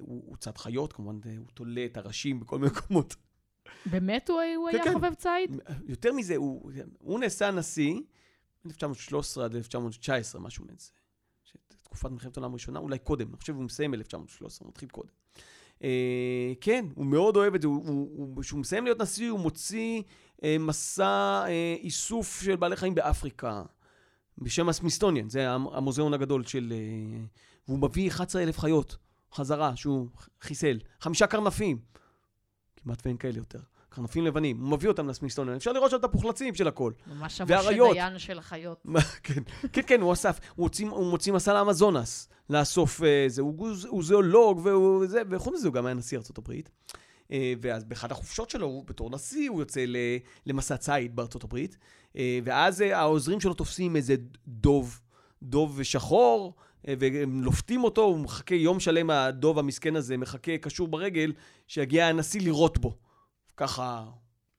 הוא, 0.00 0.22
הוא 0.26 0.36
צד 0.36 0.58
חיות, 0.58 0.92
כמובן, 0.92 1.18
הוא 1.38 1.46
תולה 1.54 1.84
את 1.84 1.96
הראשים 1.96 2.40
בכל 2.40 2.58
מיני 2.58 2.72
מקומות. 2.76 3.16
באמת 3.86 4.28
הוא, 4.30 4.40
הוא 4.56 4.68
כן, 4.70 4.76
היה 4.76 4.84
כן. 4.84 4.92
חובב 4.92 5.14
ציד? 5.14 5.60
יותר 5.86 6.12
מזה, 6.12 6.36
הוא, 6.36 6.70
הוא 6.98 7.18
נעשה 7.20 7.50
נשיא 7.50 7.94
1913 8.66 9.44
עד 9.44 9.54
1919, 9.54 10.40
משהו 10.40 10.64
מזה. 10.64 10.90
תקופת 11.82 12.10
מלחמת 12.10 12.36
העולם 12.36 12.50
הראשונה, 12.50 12.78
אולי 12.78 12.98
קודם, 12.98 13.28
אני 13.28 13.36
חושב 13.36 13.52
שהוא 13.52 13.64
מסיים 13.64 13.90
ב-1913, 13.90 14.42
הוא 14.60 14.68
מתחיל 14.68 14.88
קודם. 14.88 15.08
אה, 15.84 16.52
כן, 16.60 16.84
הוא 16.94 17.06
מאוד 17.06 17.36
אוהב 17.36 17.54
את 17.54 17.62
זה, 17.62 17.68
הוא- 17.68 17.88
הוא- 17.88 18.10
הוא- 18.16 18.42
כשהוא 18.42 18.60
מסיים 18.60 18.84
להיות 18.84 19.00
נשיא, 19.00 19.30
הוא 19.30 19.40
מוציא 19.40 20.02
מסע 20.60 21.04
אה, 21.46 21.76
איסוף 21.80 22.42
של 22.42 22.56
בעלי 22.56 22.76
חיים 22.76 22.94
באפריקה, 22.94 23.62
בשם 24.38 24.68
הסמיסטוניאן, 24.68 25.28
זה 25.30 25.50
המ- 25.50 25.68
המוזיאון 25.68 26.14
הגדול 26.14 26.44
של... 26.44 26.72
אה, 26.76 27.24
והוא 27.68 27.78
מביא 27.78 28.08
11,000 28.10 28.58
חיות 28.58 28.96
חזרה, 29.34 29.76
שהוא 29.76 30.08
חיסל, 30.40 30.78
חמישה 31.00 31.26
קרנפים, 31.26 31.78
כמעט 32.76 33.02
ואין 33.06 33.16
כאלה 33.16 33.38
יותר. 33.38 33.58
קרנפים 33.88 34.26
לבנים, 34.26 34.60
הוא 34.60 34.68
מביא 34.70 34.88
אותם 34.88 35.08
לסמיסטוניאן, 35.08 35.56
אפשר 35.56 35.72
לראות 35.72 35.90
שם 35.90 35.96
את 35.96 36.04
הפוחלצים 36.04 36.54
של 36.54 36.68
הכל. 36.68 36.92
ממש. 37.06 37.40
המשה 37.40 37.54
דיין 37.92 38.18
של 38.18 38.38
החיות. 38.38 38.86
כן, 39.22 39.42
כן, 39.72 39.80
כן, 39.86 40.00
הוא 40.00 40.12
אסף, 40.12 40.40
הוא 40.54 40.64
מוציא, 40.64 40.88
הוא 40.88 41.10
מוציא 41.10 41.32
מסע 41.32 41.54
לאמזונס, 41.54 42.28
לאסוף 42.50 43.02
אה, 43.02 43.24
זה, 43.28 43.42
הוא, 43.42 43.68
הוא 43.88 44.02
זואולוג, 44.02 44.60
והוא 44.64 45.06
זה, 45.06 45.22
וחוץ 45.30 45.54
מזה 45.54 45.68
הוא 45.68 45.74
גם 45.74 45.86
היה 45.86 45.94
נשיא 45.94 46.18
ארצות 46.18 46.38
הברית. 46.38 46.70
אה, 47.32 47.52
ואז 47.60 47.84
באחת 47.84 48.10
החופשות 48.10 48.50
שלו, 48.50 48.66
הוא 48.66 48.84
בתור 48.84 49.10
נשיא, 49.10 49.50
הוא 49.50 49.60
יוצא 49.60 49.84
למסע 50.46 50.76
ציד 50.76 51.16
בארצות 51.16 51.44
הברית, 51.44 51.76
אה, 52.16 52.38
ואז 52.44 52.82
אה, 52.82 52.98
העוזרים 52.98 53.40
שלו 53.40 53.54
תופסים 53.54 53.96
איזה 53.96 54.14
דוב, 54.48 55.00
דוב 55.42 55.82
שחור, 55.82 56.54
והם 56.98 57.42
לופתים 57.42 57.84
אותו, 57.84 58.02
הוא 58.02 58.18
מחכה 58.20 58.54
יום 58.54 58.80
שלם, 58.80 59.10
הדוב 59.10 59.58
המסכן 59.58 59.96
הזה, 59.96 60.16
מחכה 60.16 60.58
קשור 60.58 60.88
ברגל, 60.88 61.32
שיגיע 61.66 62.06
הנשיא 62.06 62.40
לירות 62.40 62.78
בו. 62.78 62.96
ככה 63.56 64.04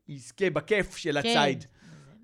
יזכה 0.08 0.49
בכיף 0.49 0.95
של 0.95 1.21
כן. 1.21 1.38
הציד. 1.38 1.62
זה- 1.62 1.67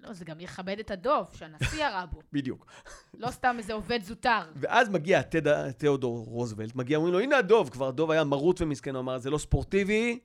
לא, 0.07 0.13
זה 0.13 0.25
גם 0.25 0.39
יכבד 0.39 0.79
את 0.79 0.91
הדוב, 0.91 1.27
שהנשיא 1.33 1.77
ירה 1.85 2.05
בו. 2.05 2.19
בדיוק. 2.33 2.65
לא 3.13 3.31
סתם 3.31 3.55
איזה 3.57 3.73
עובד 3.73 3.99
זוטר. 4.03 4.41
ואז 4.55 4.89
מגיע 4.89 5.21
תד... 5.21 5.71
תיאודור 5.71 6.25
רוזוולט, 6.25 6.75
מגיע, 6.75 6.97
אומרים 6.97 7.13
לו, 7.13 7.19
הנה 7.19 7.37
הדוב, 7.37 7.69
כבר 7.69 7.87
הדוב 7.87 8.11
היה 8.11 8.23
מרוט 8.23 8.61
ומסכן, 8.61 8.95
הוא 8.95 8.99
אמר, 9.01 9.17
זה 9.17 9.29
לא 9.29 9.37
ספורטיבי, 9.37 10.19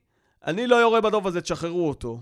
אני 0.45 0.67
לא 0.67 0.75
יורה 0.75 1.01
בדוב 1.01 1.27
הזה, 1.27 1.41
תשחררו 1.41 1.87
אותו. 1.87 2.21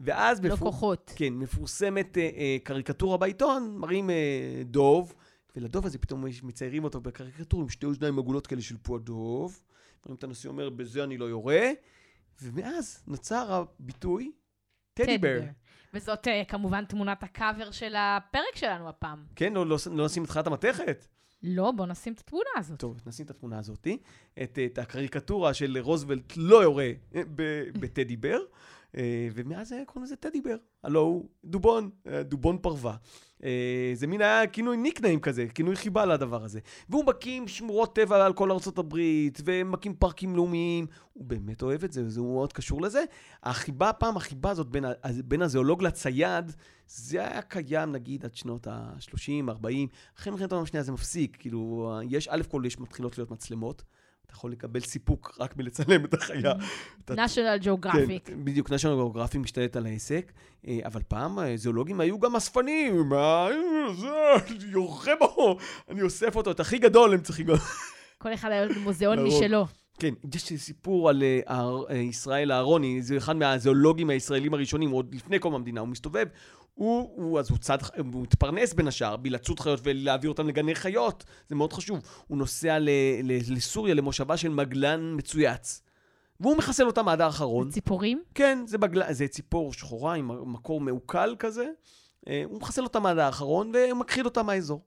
ואז 0.00 0.44
לא 0.44 0.54
מפו- 0.54 0.64
כוחות. 0.64 1.12
כן, 1.16 1.32
מפורסמת 1.34 2.18
אה, 2.18 2.30
אה, 2.36 2.56
קריקטורה 2.64 3.16
בעיתון, 3.16 3.76
מראים 3.78 4.10
אה, 4.10 4.62
דוב, 4.64 5.14
ולדוב 5.56 5.86
הזה 5.86 5.98
פתאום 5.98 6.24
מציירים 6.42 6.84
אותו 6.84 7.00
בקריקטורה 7.00 7.62
עם 7.62 7.68
שתי 7.68 7.86
אוזניים 7.86 8.18
עגולות 8.18 8.46
כאלה 8.46 8.62
של 8.62 8.76
פו 8.82 8.96
הדוב. 8.96 9.60
מראים 10.06 10.16
את 10.16 10.24
הנשיא 10.24 10.50
אומר, 10.50 10.70
בזה 10.70 11.04
אני 11.04 11.18
לא 11.18 11.24
יורה, 11.24 11.70
ומאז 12.42 13.02
נוצר 13.06 13.52
הביטוי 13.52 14.32
טדי 14.94 15.18
בר. 15.18 15.40
וזאת 15.94 16.28
אה, 16.28 16.42
כמובן 16.48 16.84
תמונת 16.84 17.22
הקאבר 17.22 17.70
של 17.70 17.94
הפרק 17.98 18.56
שלנו 18.56 18.88
הפעם. 18.88 19.24
כן, 19.36 19.52
לא, 19.52 19.66
לא, 19.66 19.76
לא 19.92 20.04
נשים 20.04 20.24
את 20.24 20.28
תחילת 20.28 20.46
המתכת? 20.46 21.06
לא, 21.42 21.70
בוא 21.70 21.86
נשים 21.86 22.12
את 22.12 22.20
התמונה 22.20 22.50
הזאת. 22.56 22.78
טוב, 22.78 23.00
נשים 23.06 23.24
את 23.24 23.30
התמונה 23.30 23.58
הזאת, 23.58 23.86
את, 24.42 24.58
את 24.66 24.78
הקריקטורה 24.78 25.54
של 25.54 25.78
רוזוולט 25.80 26.32
לא 26.36 26.62
יורה 26.62 26.90
אה, 27.14 27.22
בטדי 27.80 28.16
בר, 28.16 28.38
אה, 28.38 28.40
ומאז 29.34 29.72
אה, 29.72 29.84
קוראים 29.86 30.04
לזה 30.04 30.16
טדי 30.16 30.40
בר. 30.40 30.56
הלו 30.82 31.00
הוא 31.00 31.28
דובון, 31.44 31.90
אה, 32.06 32.22
דובון 32.22 32.58
פרווה. 32.58 32.96
אה, 33.44 33.92
זה 33.94 34.06
מין 34.06 34.20
היה 34.20 34.46
כינוי 34.46 34.76
ניקניים 34.76 35.20
כזה, 35.20 35.46
כינוי 35.54 35.76
חיבה 35.76 36.06
לדבר 36.06 36.44
הזה. 36.44 36.60
והוא 36.88 37.04
מקים 37.04 37.48
שמורות 37.48 37.94
טבע 37.94 38.26
על 38.26 38.32
כל 38.32 38.50
הברית, 38.78 39.40
ומקים 39.44 39.94
פארקים 39.94 40.36
לאומיים. 40.36 40.86
הוא 41.12 41.24
באמת 41.24 41.62
אוהב 41.62 41.84
את 41.84 41.92
זה, 41.92 42.04
וזה 42.04 42.20
מאוד 42.20 42.52
קשור 42.52 42.82
לזה. 42.82 43.04
החיבה, 43.42 43.88
הפעם 43.88 44.16
החיבה 44.16 44.50
הזאת 44.50 44.68
בין, 44.68 44.84
בין 45.24 45.42
הזואולוג 45.42 45.82
לצייד, 45.82 46.52
זה 46.86 47.20
היה 47.20 47.42
קיים 47.42 47.92
נגיד 47.92 48.24
עד 48.24 48.34
שנות 48.34 48.66
ה-30, 48.66 49.48
40. 49.48 49.88
אחרי 50.18 50.32
מלחמת 50.32 50.52
העולם 50.52 50.64
השנייה 50.64 50.82
זה 50.82 50.92
מפסיק, 50.92 51.36
כאילו, 51.40 51.92
יש, 52.08 52.28
א' 52.28 52.42
כל 52.48 52.62
יש 52.66 52.78
מתחילות 52.78 53.18
להיות 53.18 53.30
מצלמות. 53.30 53.82
אתה 54.30 54.38
יכול 54.38 54.52
לקבל 54.52 54.80
סיפוק 54.80 55.36
רק 55.40 55.56
מלצלם 55.56 56.04
את 56.04 56.14
החיה. 56.14 56.52
national 57.10 57.62
geographic. 57.64 58.20
כן, 58.24 58.44
בדיוק, 58.44 58.70
national 58.70 59.16
geographic 59.16 59.38
משתלט 59.38 59.76
על 59.76 59.86
העסק, 59.86 60.32
אה, 60.68 60.78
אבל 60.84 61.02
פעם 61.08 61.38
אה, 61.38 61.56
זואולוגים 61.56 62.00
היו 62.00 62.18
גם 62.18 62.36
אספנים, 62.36 63.08
מה, 63.08 63.48
אה, 63.50 63.94
זה, 63.94 64.08
יורה 64.66 65.12
בו, 65.18 65.56
אני 65.88 66.02
אוסף 66.02 66.36
אותו, 66.36 66.50
את 66.50 66.60
הכי 66.60 66.78
גדול 66.78 67.14
הם 67.14 67.20
צריכים... 67.20 67.46
כל 68.18 68.34
אחד 68.34 68.50
היה 68.50 68.66
מוזיאון. 68.84 69.24
משלו. 69.24 69.66
כן, 70.00 70.14
יש 70.34 70.52
סיפור 70.56 71.08
על 71.08 71.22
אה, 71.22 71.40
אה, 71.90 71.96
ישראל 71.96 72.52
אהרוני, 72.52 73.02
זה 73.02 73.16
אחד 73.16 73.36
מהזואולוגים 73.36 74.10
הישראלים 74.10 74.54
הראשונים, 74.54 74.90
עוד 74.90 75.14
לפני 75.14 75.38
קום 75.38 75.54
המדינה, 75.54 75.80
הוא 75.80 75.88
מסתובב, 75.88 76.26
הוא, 76.74 77.10
הוא, 77.16 77.38
אז 77.40 77.50
הוא 77.50 77.58
צד, 77.58 77.78
הוא 78.12 78.22
מתפרנס 78.22 78.72
בין 78.72 78.88
השאר 78.88 79.16
בלצוד 79.16 79.60
חיות 79.60 79.80
ולהעביר 79.82 80.30
אותם 80.30 80.48
לגני 80.48 80.74
חיות, 80.74 81.24
זה 81.48 81.54
מאוד 81.54 81.72
חשוב. 81.72 82.00
הוא 82.26 82.38
נוסע 82.38 82.78
ל, 82.78 82.88
ל, 83.22 83.38
לסוריה, 83.50 83.94
למושבה 83.94 84.36
של 84.36 84.48
מגלן 84.48 85.14
מצויץ, 85.16 85.82
והוא 86.40 86.56
מחסל 86.56 86.86
אותם 86.86 87.08
עד 87.08 87.20
האחרון. 87.20 87.70
ציפורים? 87.70 88.22
כן, 88.34 88.58
זה, 88.66 88.78
בגל... 88.78 89.12
זה 89.12 89.28
ציפור 89.28 89.72
שחורה 89.72 90.14
עם 90.14 90.52
מקור 90.52 90.80
מעוקל 90.80 91.36
כזה. 91.38 91.66
אה, 92.28 92.42
הוא 92.44 92.60
מחסל 92.60 92.82
אותם 92.82 93.06
עד 93.06 93.18
האחרון 93.18 93.72
ומכחיד 93.74 94.24
אותם 94.24 94.46
מהאזור. 94.46 94.80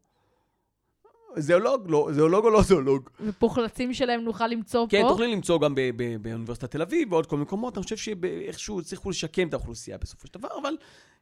זואולוג, 1.38 1.86
לא, 1.90 2.10
זואולוג 2.12 2.46
או 2.46 2.50
לא 2.50 2.62
זואולוג? 2.62 3.10
ופוחלצים 3.26 3.94
שלהם 3.94 4.22
נוכל 4.22 4.48
למצוא 4.48 4.88
כן, 4.90 5.02
פה? 5.02 5.10
תוכלי 5.10 5.28
למצוא 5.32 5.60
גם 5.60 5.76
באוניברסיטת 6.22 6.72
תל 6.72 6.82
אביב 6.82 7.12
ועוד 7.14 7.26
כל 7.26 7.36
מיני 7.36 7.44
מקומות. 7.44 7.78
אני 7.78 7.84
חושב 7.84 7.98
שאיכשהו 7.98 8.80
הצליחו 8.80 9.10
לשקם 9.10 9.48
את 9.48 9.54
האוכלוסייה 9.54 9.98
בסופו 9.98 10.28
של 10.28 10.34
דבר, 10.34 10.50
אבל 10.62 10.74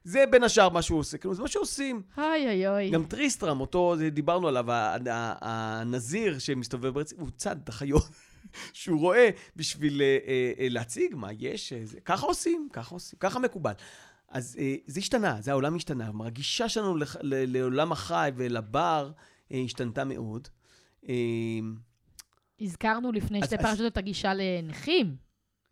זה 0.04 0.24
בין 0.30 0.42
השאר 0.42 0.68
מה 0.68 0.82
שהוא 0.82 0.98
עושה. 0.98 1.18
כאילו, 1.18 1.34
זה 1.34 1.42
מה 1.42 1.48
שעושים. 1.48 2.02
אוי 2.18 2.46
אוי 2.46 2.68
אוי. 2.68 2.90
גם 2.90 3.04
טריסטרם, 3.04 3.60
אותו, 3.60 3.94
זה 3.96 4.10
דיברנו 4.10 4.48
עליו, 4.48 4.64
הנזיר 5.40 6.38
שמסתובב 6.38 6.88
ברצף, 6.88 7.16
הוא 7.18 7.28
צד 7.36 7.56
את 7.64 7.68
החיות 7.68 8.08
שהוא 8.72 9.00
רואה 9.00 9.30
בשביל 9.56 10.02
אה, 10.02 10.18
אה, 10.26 10.52
אה, 10.58 10.66
להציג 10.70 11.14
מה 11.14 11.28
יש. 11.38 11.72
זה- 11.84 12.00
ככה 12.00 12.26
עושים, 12.26 12.68
ככה 12.72 12.94
עושים, 12.94 13.18
ככה 13.20 13.38
מקובל. 13.38 13.72
אז 14.30 14.56
זה 14.86 15.00
השתנה, 15.00 15.36
זה 15.40 15.50
העולם 15.50 15.76
השתנה. 15.76 16.10
הגישה 16.24 16.68
שלנו 16.68 16.96
לעולם 17.22 17.92
החי 17.92 18.30
ולבר 18.36 19.10
השתנתה 19.52 20.04
מאוד. 20.04 20.48
אה, 21.08 21.14
הזכרנו 22.60 23.12
לפני 23.12 23.38
אז- 23.38 23.44
שתי 23.44 23.56
אז- 23.56 23.62
פרשות 23.62 23.92
את 23.92 23.96
הגישה 23.96 24.32
לנכים, 24.34 25.16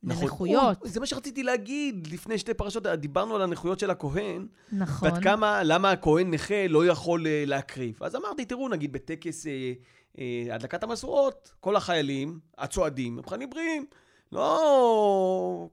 נכון. 0.02 0.22
לנכויות. 0.22 0.78
זה 0.84 1.00
מה 1.00 1.06
שרציתי 1.06 1.42
להגיד 1.42 2.06
לפני 2.12 2.38
שתי 2.38 2.54
פרשות, 2.54 2.86
דיברנו 2.86 3.34
על 3.36 3.42
הנכויות 3.42 3.78
של 3.78 3.90
הכהן, 3.90 4.46
נכון. 4.72 5.08
ועד 5.12 5.22
כמה, 5.22 5.62
למה 5.62 5.90
הכהן 5.90 6.34
נכה 6.34 6.66
לא 6.68 6.86
יכול 6.86 7.26
אה, 7.26 7.44
להקריב. 7.46 8.02
אז 8.02 8.16
אמרתי, 8.16 8.44
תראו, 8.44 8.68
נגיד 8.68 8.92
בטקס 8.92 9.46
אה, 9.46 9.72
אה, 10.18 10.54
הדלקת 10.54 10.82
המשואות, 10.82 11.52
כל 11.60 11.76
החיילים, 11.76 12.38
הצועדים, 12.58 13.18
הם 13.18 13.24
חיילים 13.28 13.50
בריאים. 13.50 13.86
לא... 14.32 15.68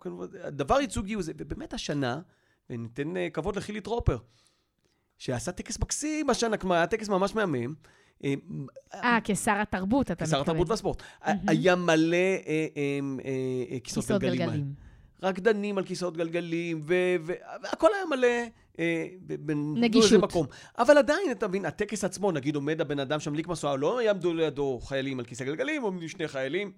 דבר 0.50 0.80
ייצוגי 0.80 1.14
הוא 1.14 1.24
זה. 1.24 1.32
ובאמת 1.38 1.74
השנה, 1.74 2.20
וניתן 2.70 3.18
אה, 3.18 3.30
כבוד 3.30 3.56
לחילי 3.56 3.82
טרופר, 3.82 4.18
שעשה 5.18 5.52
טקס 5.52 5.80
מקסים 5.80 6.30
השנה, 6.30 6.58
כלומר, 6.58 6.76
היה 6.76 6.88
טקס 6.88 7.10
ממש 7.10 7.36
מהמם. 7.36 7.74
אה, 8.24 8.34
אה, 8.94 9.18
כשר 9.24 9.62
התרבות, 9.62 10.12
אתה 10.12 10.26
כשר 10.26 10.40
מתכוון. 10.40 10.42
התרבות 10.42 10.70
והספורט. 10.70 11.04
היה 11.22 11.76
מלא 11.76 12.16
אה, 12.16 12.40
אה, 12.48 12.68
אה, 12.78 13.00
אה, 13.72 13.80
כיסאות 13.80 14.22
גלגלים. 14.22 14.74
רקדנים 15.24 15.78
על 15.78 15.84
כיסאות 15.84 16.18
גלגלים, 16.18 16.84
והכל 16.86 17.88
היה 17.96 18.06
מלא... 18.06 18.28
אה, 18.80 19.08
נגישות. 19.76 20.24
מקום. 20.24 20.48
אבל 20.78 20.98
עדיין, 20.98 21.32
אתה 21.32 21.48
מבין, 21.48 21.66
הטקס 21.66 22.04
עצמו, 22.04 22.32
נגיד 22.32 22.56
עומד 22.56 22.82
הבן 22.82 23.00
אדם 23.00 23.20
שם 23.20 23.32
מדליק 23.32 23.48
משואה, 23.48 23.76
לא 23.76 24.02
יעמדו 24.02 24.34
לידו 24.34 24.80
חיילים 24.84 25.20
על 25.20 25.26
כיסא 25.26 25.46
גלגלים, 25.46 25.82
עומדים 25.82 26.10
שני 26.10 26.28
חיילים 26.28 26.72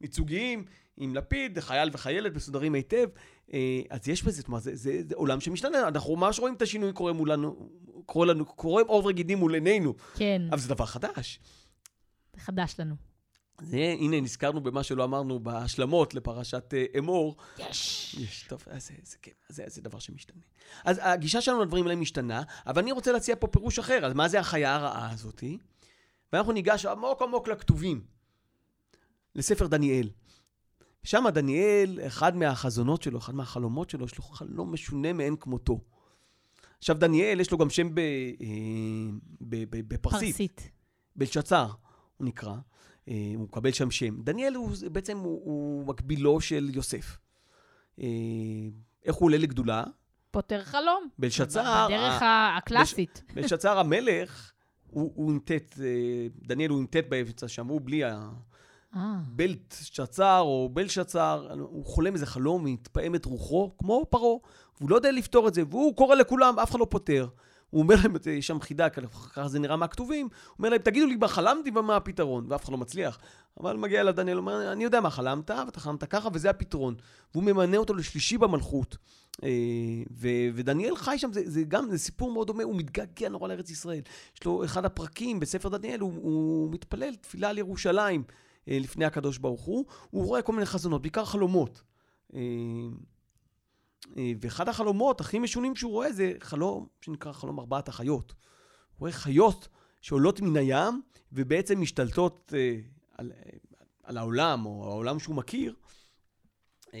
ייצוגיים, 0.00 0.64
עם 1.00 1.14
לפיד, 1.14 1.60
חייל 1.60 1.90
וחיילת 1.92 2.34
מסודרים 2.34 2.74
היטב. 2.74 3.08
אה, 3.52 3.80
אז 3.90 4.08
יש 4.08 4.22
בזה, 4.22 4.42
אומרת, 4.48 4.62
זה, 4.62 4.76
זה, 4.76 5.00
זה 5.08 5.14
עולם 5.14 5.40
שמשתנה, 5.40 5.88
אנחנו 5.88 6.16
ממש 6.16 6.38
רואים 6.38 6.54
את 6.54 6.62
השינוי 6.62 6.92
קורה 6.92 7.12
מולנו, 7.12 7.70
קורה 8.06 8.26
לנו, 8.26 8.44
קורה 8.44 8.82
עור 8.82 9.06
וגידים 9.06 9.38
מול 9.38 9.54
עינינו, 9.54 9.94
כן, 10.14 10.42
אבל 10.50 10.58
זה 10.58 10.68
דבר 10.68 10.86
חדש. 10.86 11.40
זה 12.34 12.40
חדש 12.40 12.74
לנו. 12.78 12.94
זה, 13.62 13.94
הנה, 13.98 14.20
נזכרנו 14.20 14.60
במה 14.60 14.82
שלא 14.82 15.04
אמרנו 15.04 15.40
בהשלמות 15.40 16.14
לפרשת 16.14 16.74
אה, 16.74 16.84
אמור. 16.98 17.36
יש. 17.58 18.14
יש, 18.14 18.44
טוב, 18.48 18.64
אז 18.66 18.86
זה, 18.86 18.94
זה 19.02 19.16
כן, 19.22 19.30
זה, 19.48 19.64
זה 19.66 19.82
דבר 19.82 19.98
שמשתנה. 19.98 20.42
אז 20.84 21.00
הגישה 21.02 21.40
שלנו 21.40 21.62
לדברים 21.62 21.86
האלה 21.86 21.96
משתנה, 21.96 22.42
אבל 22.66 22.82
אני 22.82 22.92
רוצה 22.92 23.12
להציע 23.12 23.36
פה 23.36 23.46
פירוש 23.46 23.78
אחר, 23.78 24.06
אז 24.06 24.12
מה 24.12 24.28
זה 24.28 24.40
החיה 24.40 24.74
הרעה 24.74 25.10
הזאתי? 25.10 25.58
ואנחנו 26.32 26.52
ניגש 26.52 26.86
עמוק 26.86 27.22
עמוק 27.22 27.48
לכתובים, 27.48 28.04
לספר 29.34 29.66
דניאל. 29.66 30.08
שם 31.02 31.24
דניאל, 31.34 31.98
אחד 32.06 32.36
מהחזונות 32.36 33.02
שלו, 33.02 33.18
אחד 33.18 33.34
מהחלומות 33.34 33.90
שלו, 33.90 34.04
יש 34.04 34.18
לו 34.18 34.24
חלום 34.24 34.72
משונה 34.72 35.12
מאין 35.12 35.36
כמותו. 35.36 35.80
עכשיו, 36.78 36.96
דניאל, 36.98 37.40
יש 37.40 37.50
לו 37.50 37.58
גם 37.58 37.70
שם 37.70 37.94
ב, 37.94 37.98
אה, 37.98 38.46
ב, 39.40 39.64
ב, 39.70 39.94
בפרסית. 39.94 40.30
פרסית. 40.30 40.70
בלשצר, 41.16 41.66
הוא 42.16 42.26
נקרא. 42.26 42.54
אה, 43.08 43.32
הוא 43.36 43.44
מקבל 43.44 43.72
שם 43.72 43.90
שם. 43.90 44.22
דניאל 44.22 44.54
הוא 44.54 44.70
בעצם 44.92 45.18
הוא, 45.18 45.40
הוא 45.44 45.86
מקבילו 45.86 46.40
של 46.40 46.70
יוסף. 46.74 47.18
אה, 48.00 48.06
איך 49.04 49.14
הוא 49.14 49.26
עולה 49.26 49.38
לגדולה? 49.38 49.84
פותר 50.30 50.64
חלום. 50.64 51.08
בלשצר, 51.18 51.86
בדרך 51.88 52.22
ה- 52.22 52.56
הקלאסית. 52.56 53.22
בלשצר 53.34 53.78
המלך, 53.78 54.52
הוא, 54.86 55.12
הוא 55.14 55.30
עם 55.30 55.38
ט', 55.44 55.78
דניאל 56.42 56.70
הוא 56.70 56.78
עם 56.78 56.86
ט' 56.86 56.96
באמצע 57.08 57.48
שם, 57.48 57.66
הוא 57.66 57.80
בלי 57.84 58.02
אה, 58.96 59.16
הבלשצר 59.26 60.40
או 60.40 60.70
בלשצר, 60.72 61.48
הוא 61.60 61.86
חולם 61.86 62.14
איזה 62.14 62.26
חלום 62.26 62.64
והתפעם 62.64 63.14
את 63.14 63.24
רוחו, 63.24 63.70
כמו 63.78 64.06
פרעה, 64.10 64.38
והוא 64.78 64.90
לא 64.90 64.96
יודע 64.96 65.12
לפתור 65.12 65.48
את 65.48 65.54
זה, 65.54 65.62
והוא 65.70 65.96
קורא 65.96 66.14
לכולם, 66.14 66.58
אף 66.58 66.70
אחד 66.70 66.80
לא 66.80 66.86
פותר. 66.90 67.28
הוא 67.70 67.82
אומר 67.82 67.94
להם, 68.02 68.14
יש 68.30 68.46
שם 68.46 68.60
חידה, 68.60 68.88
ככה 68.88 69.48
זה 69.48 69.58
נראה 69.58 69.76
מהכתובים, 69.76 70.26
הוא 70.26 70.54
אומר 70.58 70.68
להם, 70.68 70.78
תגידו 70.78 71.06
לי 71.06 71.16
מה 71.16 71.28
חלמתי 71.28 71.70
ומה 71.70 71.96
הפתרון, 71.96 72.46
ואף 72.48 72.64
אחד 72.64 72.72
לא 72.72 72.78
מצליח. 72.78 73.18
אבל 73.60 73.76
מגיע 73.76 74.00
אליו 74.00 74.14
דניאל, 74.14 74.36
אומר, 74.36 74.72
אני 74.72 74.84
יודע 74.84 75.00
מה 75.00 75.10
חלמת, 75.10 75.50
ואתה 75.50 75.80
חלמת 75.80 76.04
ככה, 76.04 76.28
וזה 76.32 76.50
הפתרון. 76.50 76.94
והוא 77.34 77.44
ממנה 77.44 77.76
אותו 77.76 77.94
לשלישי 77.94 78.38
במלכות. 78.38 78.96
אה, 79.44 79.48
ו- 80.12 80.48
ודניאל 80.54 80.96
חי 80.96 81.18
שם, 81.18 81.32
זה, 81.32 81.40
זה 81.44 81.62
גם, 81.68 81.90
זה 81.90 81.98
סיפור 81.98 82.32
מאוד 82.32 82.46
דומה, 82.46 82.62
הוא 82.62 82.76
מתגעגע 82.76 83.28
נורא 83.28 83.48
לארץ 83.48 83.70
ישראל. 83.70 84.00
יש 84.36 84.44
לו 84.44 84.64
אחד 84.64 84.84
הפרקים 84.84 85.40
בספר 85.40 85.68
דניאל, 85.68 86.00
הוא, 86.00 86.12
הוא 86.14 86.72
מתפלל 86.72 87.14
תפילה 87.14 87.48
על 87.48 87.58
ירושלים 87.58 88.22
לפני 88.66 89.04
הקדוש 89.04 89.38
ברוך 89.38 89.62
הוא, 89.62 89.84
הוא 90.10 90.26
רואה 90.26 90.42
כל 90.42 90.52
מיני 90.52 90.66
חזונות, 90.66 91.02
בעיקר 91.02 91.24
חלומות. 91.24 91.82
אה, 92.34 92.40
אה, 94.16 94.32
ואחד 94.40 94.68
החלומות 94.68 95.20
הכי 95.20 95.38
משונים 95.38 95.76
שהוא 95.76 95.92
רואה 95.92 96.12
זה 96.12 96.32
חלום 96.40 96.86
שנקרא 97.00 97.32
חלום 97.32 97.58
ארבעת 97.58 97.88
החיות. 97.88 98.30
הוא 98.30 98.98
רואה 99.00 99.12
חיות 99.12 99.68
שעולות 100.00 100.40
מן 100.40 100.56
הים 100.56 101.02
ובעצם 101.32 101.80
משתלטות 101.80 102.52
אה, 102.56 102.76
על, 103.18 103.32
אה, 103.32 103.50
על 104.02 104.16
העולם, 104.16 104.66
או 104.66 104.84
העולם 104.84 105.18
שהוא 105.18 105.36
מכיר. 105.36 105.74
אה, 106.94 106.98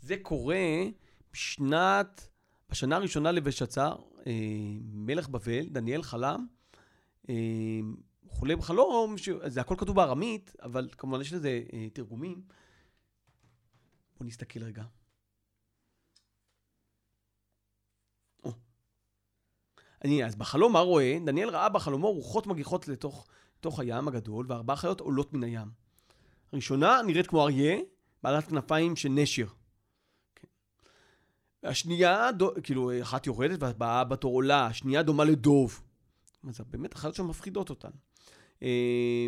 זה 0.00 0.16
קורה 0.22 0.84
בשנת, 1.32 2.28
בשנה 2.70 2.96
הראשונה 2.96 3.32
לבשצר, 3.32 3.96
אה, 4.26 4.32
מלך 4.92 5.28
בבל, 5.28 5.68
דניאל 5.68 6.02
חלם, 6.02 6.46
אה, 7.28 7.34
חולם 8.30 8.62
חלום, 8.62 9.18
ש... 9.18 9.28
זה 9.46 9.60
הכל 9.60 9.74
כתוב 9.78 9.96
בארמית, 9.96 10.56
אבל 10.62 10.88
כמובן 10.98 11.20
יש 11.20 11.32
לזה 11.32 11.62
אה, 11.72 11.88
תרגומים. 11.92 12.42
בואו 14.18 14.28
נסתכל 14.28 14.62
רגע. 14.62 14.84
או. 18.44 18.52
אני, 20.04 20.24
אז 20.24 20.36
בחלום, 20.36 20.72
מה 20.72 20.80
רואה? 20.80 21.18
דניאל 21.26 21.48
ראה 21.48 21.68
בחלומו 21.68 22.12
רוחות 22.12 22.46
מגיחות 22.46 22.88
לתוך, 22.88 23.26
לתוך 23.58 23.80
הים 23.80 24.08
הגדול, 24.08 24.46
וארבע 24.48 24.76
חיות 24.76 25.00
עולות 25.00 25.32
מן 25.32 25.44
הים. 25.44 25.68
הראשונה 26.52 27.00
נראית 27.06 27.26
כמו 27.26 27.42
אריה, 27.42 27.78
בעלת 28.22 28.44
כנפיים 28.44 28.96
של 28.96 29.08
נשר. 29.08 29.46
כן. 30.34 30.48
השנייה, 31.62 32.32
דו, 32.32 32.50
כאילו, 32.62 33.02
אחת 33.02 33.26
יורדת 33.26 33.62
והבאה 33.62 34.04
בתור 34.04 34.34
עולה, 34.34 34.66
השנייה 34.66 35.02
דומה 35.02 35.24
לדוב. 35.24 35.82
אז 36.48 36.60
באמת 36.60 36.94
החיות 36.94 37.14
שם 37.14 37.28
מפחידות 37.28 37.70
אותן. 37.70 37.90
אה, 38.62 39.26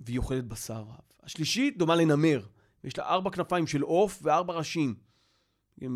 והיא 0.00 0.18
אוכלת 0.18 0.44
בשר 0.44 0.74
רב. 0.80 0.94
השלישית 1.22 1.78
דומה 1.78 1.96
לנמר. 1.96 2.40
יש 2.84 2.98
לה 2.98 3.04
ארבע 3.04 3.30
כנפיים 3.30 3.66
של 3.66 3.82
עוף 3.82 4.18
וארבע 4.22 4.54
ראשים. 4.54 4.94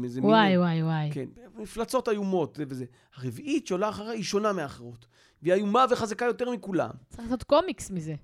איזה 0.05 0.21
מין- 0.21 0.31
וואי, 0.31 0.59
וואי, 0.59 0.83
וואי. 0.83 1.11
כן, 1.13 1.29
מפלצות 1.55 2.09
איומות 2.09 2.57
זה 2.57 2.65
וזה. 2.69 2.85
הרביעית 3.17 3.67
שעולה 3.67 3.89
אחריה 3.89 4.11
היא 4.11 4.23
שונה 4.23 4.53
מאחרות. 4.53 5.07
והיא 5.43 5.55
איומה 5.55 5.85
וחזקה 5.91 6.25
יותר 6.25 6.51
מכולם, 6.51 6.91
צריך 7.09 7.21
לעשות 7.23 7.43
קומיקס 7.43 7.91
מזה. 7.91 8.15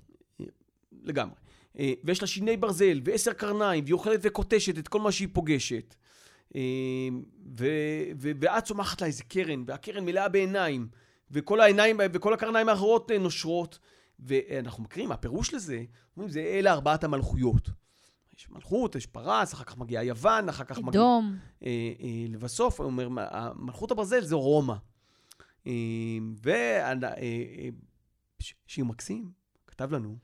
לגמרי. 1.02 1.34
אה, 1.78 1.92
ויש 2.04 2.20
לה 2.22 2.26
שיני 2.26 2.56
ברזל 2.56 3.00
ועשר 3.04 3.32
קרניים, 3.32 3.84
והיא 3.84 3.92
אוכלת 3.94 4.20
וקוטשת 4.22 4.78
את 4.78 4.88
כל 4.88 5.00
מה 5.00 5.12
שהיא 5.12 5.28
פוגשת. 5.32 5.94
אה, 6.56 6.60
ו- 7.58 7.66
ו- 8.16 8.30
ואת 8.40 8.64
צומחת 8.64 9.00
לה 9.00 9.06
איזה 9.06 9.24
קרן, 9.24 9.64
והקרן 9.66 10.04
מלאה 10.04 10.28
בעיניים, 10.28 10.88
וכל 11.30 11.60
העיניים 11.60 12.00
וכל 12.12 12.34
הקרניים 12.34 12.68
האחרות 12.68 13.10
אה, 13.10 13.18
נושרות. 13.18 13.78
ואנחנו 14.22 14.82
מכירים, 14.82 15.12
הפירוש 15.12 15.54
לזה, 15.54 15.82
אומרים, 16.16 16.30
זה 16.32 16.40
אלה 16.40 16.72
ארבעת 16.72 17.04
המלכויות. 17.04 17.70
יש 18.38 18.50
מלכות, 18.50 18.94
יש 18.94 19.06
פרס, 19.06 19.54
אחר 19.54 19.64
כך 19.64 19.76
מגיעה 19.78 20.04
יוון, 20.04 20.48
אחר 20.48 20.64
כך 20.64 20.78
מגיע... 20.78 21.00
אדום. 21.00 21.36
אה, 21.62 21.68
אה, 22.00 22.06
לבסוף, 22.28 22.80
הוא 22.80 22.86
אומר, 22.86 23.08
מה- 23.08 23.28
מלכות 23.56 23.90
הברזל 23.90 24.20
זה 24.20 24.34
רומא. 24.34 24.74
אה, 25.66 25.72
ושיר 28.42 28.84
מקסים 28.84 29.30
כתב 29.66 29.92
לנו, 29.94 30.16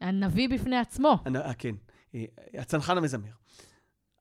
הנביא 0.00 0.48
בפני 0.48 0.76
עצמו. 0.76 1.18
אני- 1.26 1.38
אה, 1.38 1.54
כן, 1.54 1.74
אה, 2.14 2.24
הצנחן 2.54 2.96
המזמר. 2.98 3.30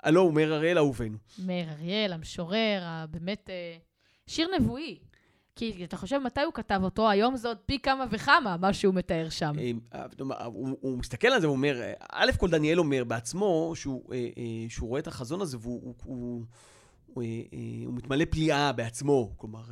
הלא 0.03 0.19
הוא 0.19 0.33
מאיר 0.33 0.55
אריאל 0.55 0.77
אהובנו. 0.77 1.17
מאיר 1.45 1.69
אריאל, 1.71 2.13
המשורר, 2.13 2.83
באמת 3.09 3.49
אה, 3.49 3.77
שיר 4.27 4.47
נבואי. 4.59 4.99
כי 5.55 5.83
אתה 5.83 5.97
חושב 5.97 6.17
מתי 6.17 6.41
הוא 6.41 6.53
כתב 6.53 6.79
אותו, 6.83 7.09
היום 7.09 7.37
זה 7.37 7.47
עוד 7.47 7.57
פי 7.65 7.79
כמה 7.79 8.05
וכמה, 8.11 8.57
מה 8.57 8.73
שהוא 8.73 8.93
מתאר 8.93 9.29
שם. 9.29 9.53
אה, 9.59 9.71
אה, 9.93 10.45
הוא, 10.45 10.77
הוא 10.81 10.97
מסתכל 10.97 11.27
על 11.27 11.41
זה 11.41 11.47
ואומר, 11.47 11.81
אה, 11.81 11.93
א' 12.11 12.31
כל 12.37 12.49
דניאל 12.49 12.79
אומר 12.79 13.03
בעצמו 13.03 13.71
שהוא, 13.75 14.13
אה, 14.13 14.17
אה, 14.17 14.65
רואה 14.79 14.99
את 14.99 15.07
החזון 15.07 15.41
הזה 15.41 15.57
והוא 15.57 15.81
הוא, 15.83 15.95
הוא, 16.05 16.43
הוא, 17.13 17.23
הוא 17.85 17.93
מתמלא 17.93 18.25
פליאה 18.29 18.71
בעצמו, 18.71 19.33
כלומר, 19.37 19.63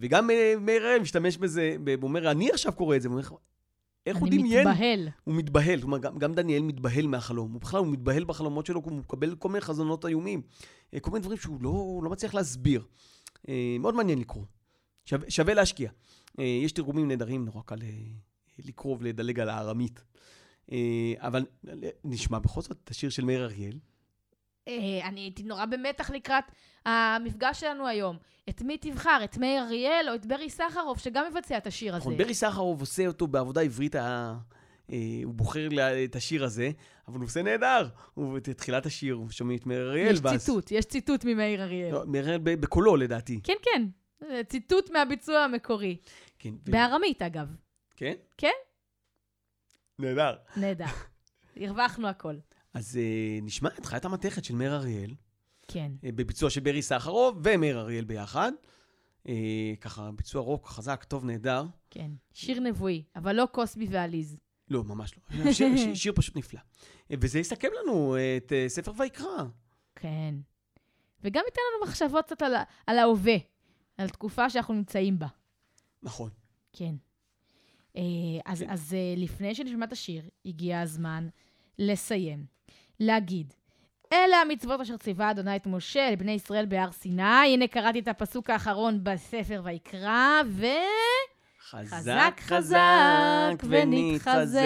וגם 0.00 0.26
מאיר 0.60 0.82
אריאל 0.86 1.00
משתמש 1.00 1.36
בזה, 1.36 1.76
הוא 1.86 2.08
אומר, 2.08 2.30
אני 2.30 2.50
עכשיו 2.50 2.72
קורא 2.72 2.96
את 2.96 3.02
זה, 3.02 3.08
הוא 3.08 3.16
אומר, 3.16 3.28
איך 4.06 4.16
הוא 4.16 4.28
אני 4.28 4.38
דמיין? 4.38 4.68
מתבהל. 4.68 5.08
הוא 5.24 5.34
מתבהל, 5.34 5.80
כלומר, 5.80 5.98
גם, 5.98 6.18
גם 6.18 6.34
דניאל 6.34 6.62
מתבהל 6.62 7.06
מהחלום. 7.06 7.52
הוא 7.52 7.60
בכלל, 7.60 7.80
הוא 7.80 7.86
מתבהל 7.86 8.24
בחלומות 8.24 8.66
שלו, 8.66 8.80
הוא 8.84 8.92
מקבל 8.92 9.34
כל 9.34 9.48
מיני 9.48 9.60
חזונות 9.60 10.06
איומים. 10.06 10.42
כל 11.00 11.10
מיני 11.10 11.22
דברים 11.22 11.38
שהוא 11.38 11.62
לא, 11.62 11.68
הוא 11.68 12.04
לא 12.04 12.10
מצליח 12.10 12.34
להסביר. 12.34 12.84
אה, 13.48 13.76
מאוד 13.80 13.94
מעניין 13.94 14.18
לקרוא. 14.18 14.44
שווה, 15.04 15.30
שווה 15.30 15.54
להשקיע. 15.54 15.90
אה, 16.38 16.44
יש 16.44 16.72
תרגומים 16.72 17.08
נהדרים, 17.08 17.44
נורא 17.44 17.62
קל 17.62 17.82
אה, 17.82 17.88
לקרוא 18.58 18.96
ולדלג 19.00 19.40
על 19.40 19.48
הארמית. 19.48 20.02
אבל 21.16 21.46
נשמע 22.04 22.38
בכל 22.38 22.60
זאת 22.60 22.72
את 22.84 22.90
השיר 22.90 23.10
של 23.10 23.24
מאיר 23.24 23.44
אריאל. 23.44 23.78
אני 25.04 25.20
הייתי 25.20 25.42
נורא 25.42 25.64
במתח 25.64 26.10
לקראת 26.10 26.44
המפגש 26.86 27.60
שלנו 27.60 27.86
היום. 27.86 28.16
את 28.48 28.62
מי 28.62 28.78
תבחר, 28.78 29.20
את 29.24 29.38
מאיר 29.38 29.62
אריאל 29.62 30.06
או 30.08 30.14
את 30.14 30.26
ברי 30.26 30.50
סחרוף, 30.50 30.98
שגם 30.98 31.24
מבצע 31.30 31.56
את 31.56 31.66
השיר 31.66 31.94
הזה? 31.94 32.00
נכון, 32.00 32.16
ברי 32.16 32.34
סחרוב 32.34 32.80
עושה 32.80 33.06
אותו 33.06 33.26
בעבודה 33.26 33.60
עברית 33.60 33.94
הוא 35.24 35.34
בוחר 35.34 35.68
לה- 35.68 36.04
את 36.04 36.16
השיר 36.16 36.44
הזה, 36.44 36.70
אבל 37.08 37.16
הוא 37.18 37.24
עושה 37.24 37.42
נהדר. 37.42 37.88
הוא 38.14 38.36
את 38.38 38.48
תחילת 38.48 38.86
השיר, 38.86 39.14
הוא 39.14 39.30
שומע 39.30 39.54
את 39.54 39.66
מאיר 39.66 39.88
אריאל. 39.90 40.12
יש 40.14 40.18
ואז- 40.22 40.40
ציטוט, 40.44 40.70
יש 40.72 40.84
ציטוט 40.84 41.24
ממאיר 41.24 41.62
אריאל. 41.62 41.92
לא, 41.92 42.06
מאיר 42.06 42.24
אריאל 42.24 42.38
בקולו 42.42 42.96
לדעתי. 42.96 43.40
כן, 43.44 43.54
כן. 43.62 43.86
ציטוט 44.48 44.90
מהביצוע 44.90 45.38
המקורי. 45.38 45.96
כן. 46.38 46.54
ו- 46.54 46.70
בארמית, 46.70 47.22
אגב. 47.22 47.48
כן? 47.96 48.14
כן. 48.38 48.52
נהדר. 49.98 50.34
נהדר. 50.56 50.84
הרווחנו 51.56 52.08
הכל. 52.08 52.34
אז 52.74 52.96
אה, 52.96 53.02
נשמע 53.42 53.68
את 53.78 53.86
חיית 53.86 54.04
המתכת 54.04 54.44
של 54.44 54.54
מאיר 54.54 54.74
אריאל, 54.76 55.14
כן. 55.68 55.92
אה, 56.04 56.12
בביצוע 56.12 56.50
של 56.50 56.60
ברי 56.60 56.82
סחרוב 56.82 57.40
ומאיר 57.44 57.80
אריאל 57.80 58.04
ביחד. 58.04 58.52
אה, 59.28 59.34
ככה, 59.80 60.10
ביצוע 60.16 60.42
רוק 60.42 60.66
חזק, 60.66 61.04
טוב, 61.08 61.24
נהדר. 61.24 61.64
כן. 61.90 62.10
שיר 62.32 62.60
נבואי, 62.60 63.02
אבל 63.16 63.36
לא 63.36 63.46
קוסבי 63.52 63.86
ועליז. 63.90 64.36
לא, 64.70 64.84
ממש 64.84 65.12
לא. 65.16 65.52
שיר, 65.52 65.76
שיר, 65.76 65.94
שיר 65.94 66.12
פשוט 66.16 66.36
נפלא. 66.36 66.60
וזה 67.10 67.38
יסכם 67.38 67.68
לנו 67.82 68.16
אה, 68.16 68.36
את 68.36 68.52
אה, 68.52 68.68
ספר 68.68 68.92
ויקרא. 68.96 69.44
כן. 69.96 70.34
וגם 71.22 71.42
ייתן 71.46 71.60
לנו 71.72 71.86
מחשבות 71.86 72.24
קצת 72.24 72.42
על, 72.42 72.54
על 72.86 72.98
ההווה, 72.98 73.36
על 73.98 74.08
תקופה 74.08 74.50
שאנחנו 74.50 74.74
נמצאים 74.74 75.18
בה. 75.18 75.26
נכון. 76.02 76.30
כן. 76.72 76.94
אה, 77.96 78.02
אז, 78.44 78.60
כן. 78.60 78.70
אז 78.70 78.96
לפני 79.16 79.54
שנשמע 79.54 79.86
את 79.86 79.92
השיר, 79.92 80.28
הגיע 80.44 80.80
הזמן 80.80 81.28
לסיים. 81.78 82.44
להגיד, 83.00 83.54
אלה 84.12 84.36
המצוות 84.36 84.80
אשר 84.80 84.96
ציווה 84.96 85.30
אדוני 85.30 85.56
את 85.56 85.66
משה 85.66 86.10
לבני 86.10 86.32
ישראל 86.32 86.66
בהר 86.66 86.92
סיני. 86.92 87.22
הנה 87.22 87.66
קראתי 87.66 87.98
את 87.98 88.08
הפסוק 88.08 88.50
האחרון 88.50 89.04
בספר 89.04 89.60
ויקרא, 89.64 90.40
ו... 90.46 90.66
חזק, 91.68 92.40
חזק 92.40 93.64
ונתחזק. 93.68 94.60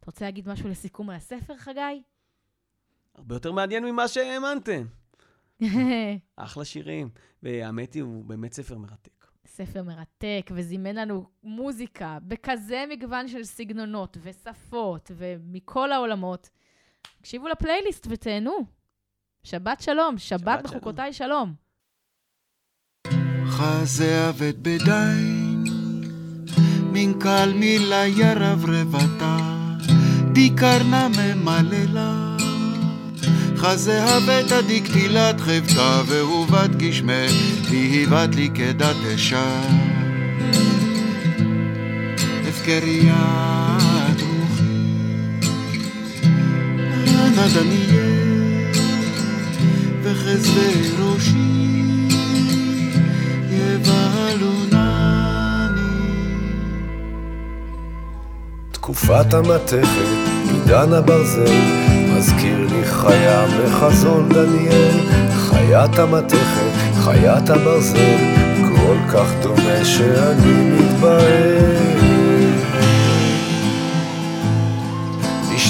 אתה 0.00 0.06
רוצה 0.06 0.24
להגיד 0.24 0.48
משהו 0.48 0.68
לסיכום 0.68 1.10
על 1.10 1.16
הספר, 1.16 1.56
חגי? 1.56 2.02
הרבה 3.14 3.34
יותר 3.34 3.52
מעניין 3.52 3.84
ממה 3.84 4.08
שהאמנתם. 4.08 4.86
אחלה 6.36 6.64
שירים. 6.64 7.08
והאמת 7.42 7.94
היא, 7.94 8.02
הוא 8.02 8.24
באמת 8.24 8.52
ספר 8.52 8.78
מרתק. 8.78 9.26
ספר 9.46 9.82
מרתק, 9.82 10.50
וזימן 10.54 10.96
לנו 10.96 11.28
מוזיקה 11.42 12.18
בכזה 12.22 12.84
מגוון 12.88 13.28
של 13.28 13.44
סגנונות 13.44 14.16
ושפות 14.22 15.10
ומכל 15.16 15.92
העולמות. 15.92 16.50
תקשיבו 17.18 17.48
לפלייליסט 17.48 18.06
ותהנו. 18.10 18.58
שבת 19.42 19.80
שלום, 19.80 20.18
שבת 20.18 20.40
שבת 20.40 20.64
בחוקותיי 20.64 21.12
שלום. 21.12 21.54
חזה 23.46 24.28
אבד 24.28 24.62
בדין, 24.62 25.35
מן 26.98 27.12
קל 27.12 27.52
מילה 27.56 28.06
ירברבתה, 28.06 29.36
דיקרנה 30.32 31.08
ממללה. 31.08 32.36
חזה 33.56 34.04
הבט 34.04 34.52
עדיק 34.52 34.86
תהילת 34.92 35.40
חבטה, 35.40 36.02
ואהובת 36.06 36.76
גשמי, 36.76 37.26
והיא 37.70 38.08
בת 38.08 38.34
לי 38.34 38.48
כדת 38.54 38.96
אשה. 39.14 39.60
הפקריית 42.48 44.20
רוחי, 44.20 44.62
אנא 47.08 47.46
דניאל, 47.54 48.72
וחסדי 50.02 50.90
ראשי. 50.98 51.56
יבהלונני. 53.50 54.65
תקופת 58.86 59.34
המתכת, 59.34 60.08
עידן 60.52 60.92
הברזל, 60.92 61.54
מזכיר 62.16 62.66
לי 62.70 62.84
חיה 62.84 63.44
מחזון 63.46 64.28
דניאל. 64.28 64.98
חיית 65.36 65.98
המתכת, 65.98 66.94
חיית 67.00 67.50
הברזל, 67.50 68.16
כל 68.68 68.96
כך 69.12 69.32
דומה 69.42 69.84
שאני 69.84 70.70
מתבהל. 70.70 72.05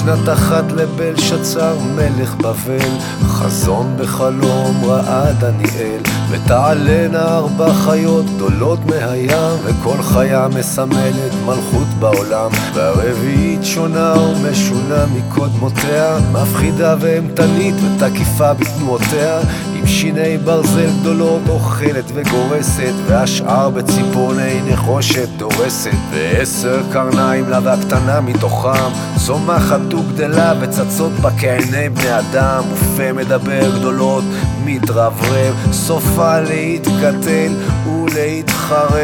בשנת 0.07 0.29
אחת 0.29 0.71
לבלשצר 0.71 1.77
מלך 1.95 2.35
בבל, 2.35 2.97
חזון 3.21 3.95
בחלום 3.99 4.81
ראה 4.85 5.33
דניאל, 5.33 6.01
ותעלנה 6.29 7.37
ארבע 7.37 7.73
חיות 7.73 8.25
גדולות 8.25 8.79
מהים, 8.85 9.57
וכל 9.63 10.01
חיה 10.01 10.47
מסמלת 10.47 11.31
מלכות 11.45 11.87
בעולם, 11.99 12.51
והרביעית 12.73 13.63
שונה 13.63 14.13
ומשונה 14.19 15.05
מקודמותיה, 15.15 16.17
מפחידה 16.31 16.95
ואימתנית 16.99 17.75
ותקיפה 17.75 18.53
בתנועותיה, 18.53 19.39
עם 19.75 19.87
שיני 19.87 20.37
ברזל 20.37 20.89
גדולות 21.01 21.41
אוכלת 21.49 22.11
וגורסת, 22.13 22.93
והשאר 23.07 23.69
בציפורני 23.69 24.61
נחושת 24.71 25.29
דורסת, 25.37 25.91
ועשר 26.11 26.81
קרניים 26.91 27.49
לה 27.49 27.59
והקטנה 27.63 28.21
מתוכם, 28.21 28.91
צומחת 29.25 29.79
וגדלה 29.97 30.53
וצצות 30.59 31.11
בה 31.11 31.29
כעיני 31.37 31.89
בני 31.89 32.19
אדם, 32.19 32.63
ופה 32.73 33.13
מדבר 33.13 33.79
גדולות 33.79 34.23
מתרברב, 34.65 35.55
סופה 35.71 36.39
להתקטל 36.39 37.53
ולהתחרב. 37.85 38.97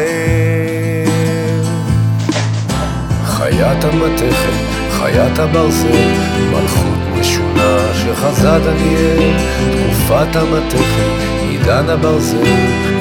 חיית 3.24 3.84
המתכת, 3.84 4.52
חיית 4.90 5.38
הברזל, 5.38 6.12
מלכות 6.50 7.18
משונה 7.20 7.78
שחזה 7.94 8.58
דניאל, 8.58 9.36
תקופת 9.72 10.36
המתכת, 10.36 11.24
עידן 11.40 11.88
הברזל, 11.88 12.44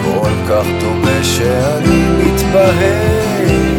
כל 0.04 0.32
כך 0.50 0.66
דומה 0.82 1.24
שאני 1.24 2.04
מתבהל. 2.18 3.73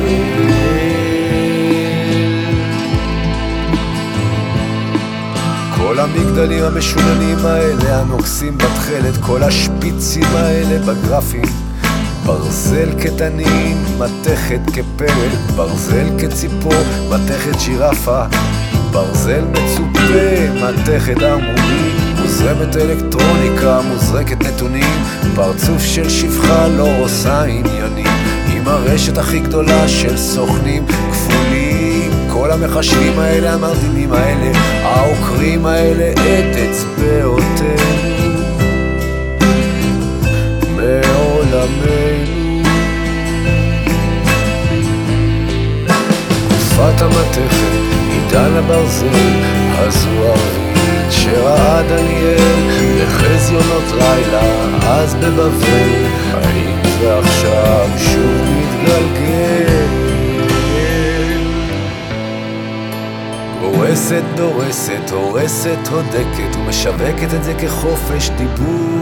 כל 5.94 6.00
המגדלים 6.00 6.64
המשוננים 6.64 7.38
האלה, 7.46 8.00
הנוגסים 8.00 8.59
בתכלת, 8.59 9.16
כל 9.20 9.42
השפיצים 9.42 10.26
האלה 10.35 10.78
בגרפים. 10.78 11.44
ברזל 12.26 12.88
כתנין, 13.02 13.85
מתכת 13.98 14.61
כפרק, 14.66 15.38
ברזל 15.57 16.07
כציפור, 16.18 16.83
מתכת 17.11 17.57
ג'ירפה, 17.64 18.22
ברזל 18.90 19.44
מצופה, 19.50 20.50
מתכת 20.54 21.22
ערמומי, 21.22 21.90
מוזרמת 22.22 22.76
אלקטרוניקה, 22.76 23.80
מוזרקת 23.88 24.42
נתונים, 24.42 25.04
פרצוף 25.35 25.83
של 25.83 26.09
שפחה 26.09 26.68
לא 26.68 26.88
עושה 26.98 27.42
עניינים, 27.42 28.07
עם 28.54 28.68
הרשת 28.68 29.18
הכי 29.18 29.40
גדולה 29.40 29.88
של 29.88 30.16
סוכנים 30.16 30.87
כפולים, 30.87 31.43
כל 32.44 32.50
המחשבים 32.50 33.18
האלה, 33.18 33.54
המרדימים 33.54 34.12
האלה, 34.12 34.59
העוקרים 34.83 35.66
האלה, 35.66 36.12
את 36.12 36.57
אצבעותינו. 36.57 37.74
מעולמנו. 40.76 42.62
תקופת 45.87 47.02
המתכת, 47.02 47.73
עידן 48.10 48.56
הברזל, 48.56 49.06
הזו 49.79 50.08
הרביעית 50.08 51.12
שראה 51.12 51.83
דניאל, 51.83 52.38
בחזיונות 53.00 53.92
לילה, 53.98 54.42
אז 54.83 55.14
בבבל, 55.14 55.83
דורסת, 64.37 65.10
הורסת, 65.10 65.78
הודקת, 65.90 66.56
ומשווקת 66.56 67.35
את 67.37 67.44
זה 67.44 67.54
כחופש 67.54 68.30
דיבור. 68.30 68.98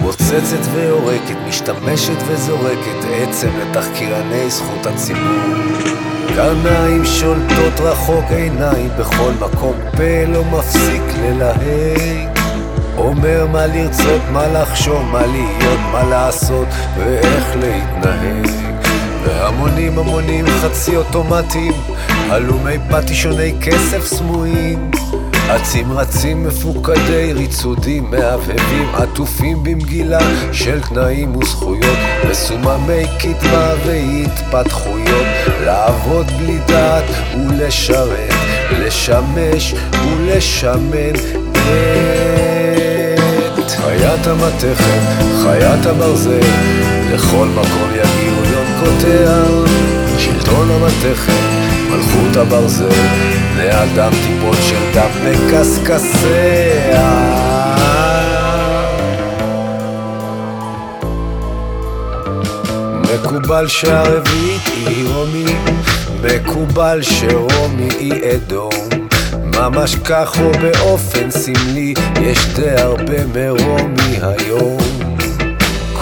מוצצת 0.00 0.66
ויורקת, 0.74 1.36
משתמשת 1.48 2.16
וזורקת 2.26 3.04
עצם 3.12 3.48
לתחקירני 3.60 4.50
זכות 4.50 4.86
הציבור. 4.86 5.82
קרניים 6.34 7.04
שולטות 7.04 7.80
רחוק 7.80 8.24
עיניים 8.30 8.88
בכל 8.98 9.32
מקום, 9.40 9.74
פה 9.96 10.24
לא 10.28 10.44
מפסיק 10.44 11.02
ללהג. 11.22 12.38
אומר 12.96 13.46
מה 13.52 13.66
לרצות, 13.66 14.20
מה 14.32 14.48
לחשוב, 14.48 15.02
מה 15.02 15.26
להיות, 15.26 15.80
מה 15.92 16.04
לעשות 16.04 16.68
ואיך 16.98 17.56
להתנהג. 17.56 18.81
והמונים 19.24 19.98
המונים 19.98 20.44
חצי 20.46 20.96
אוטומטיים, 20.96 21.72
הלומי 22.08 22.76
פטישוני 22.90 23.52
כסף 23.60 24.04
סמויים. 24.04 24.90
אצים 25.56 25.92
רצים 25.92 26.44
מפוקדי 26.44 27.32
ריצודים 27.32 28.10
מהבהבים 28.10 28.88
עטופים 28.94 29.62
במגילה 29.62 30.18
של 30.52 30.80
תנאים 30.80 31.36
וזכויות. 31.36 31.98
מסוממי 32.30 33.02
קדמה 33.18 33.72
והתפתחויות. 33.86 35.26
לעבוד 35.64 36.26
בלי 36.26 36.58
דעת 36.66 37.04
ולשרת 37.34 38.32
לשמש 38.70 39.74
ולשמן 40.04 41.14
את. 41.14 41.42
חיית 43.68 44.26
המתכת, 44.26 45.00
חיית 45.42 45.86
הברזל 45.86 46.40
לכל 47.14 47.46
מקום 47.46 47.90
יגיעו 47.90 48.21
יונקותיה 48.82 49.44
שלטון 50.18 50.70
המתכת, 50.70 51.32
מלכות 51.90 52.36
הברזל 52.36 52.88
בני 53.54 53.82
אדם 53.82 54.12
טיפות 54.12 54.56
של 54.68 54.76
דם 54.94 55.10
מקשקשיה 55.24 57.02
מקובל 63.14 63.68
שהרביעית 63.68 64.62
היא 64.86 65.06
רומי, 65.14 65.44
מקובל 66.22 67.02
שרומי 67.02 67.88
היא 67.98 68.14
אדום. 68.34 68.70
ממש 69.42 69.94
כך 69.94 70.40
או 70.40 70.52
באופן 70.52 71.30
סמלי, 71.30 71.94
יש 72.22 72.46
די 72.54 72.70
הרבה 72.70 73.26
מרומי 73.34 74.18
היום. 74.22 75.11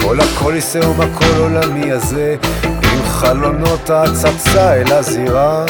כל 0.01 0.19
הקוליסאום 0.19 1.01
הכל 1.01 1.37
עולמי 1.39 1.91
הזה, 1.91 2.35
עם 2.63 3.03
חלונות 3.03 3.89
ההצצה 3.89 4.73
אל 4.73 4.93
הזירה, 4.93 5.65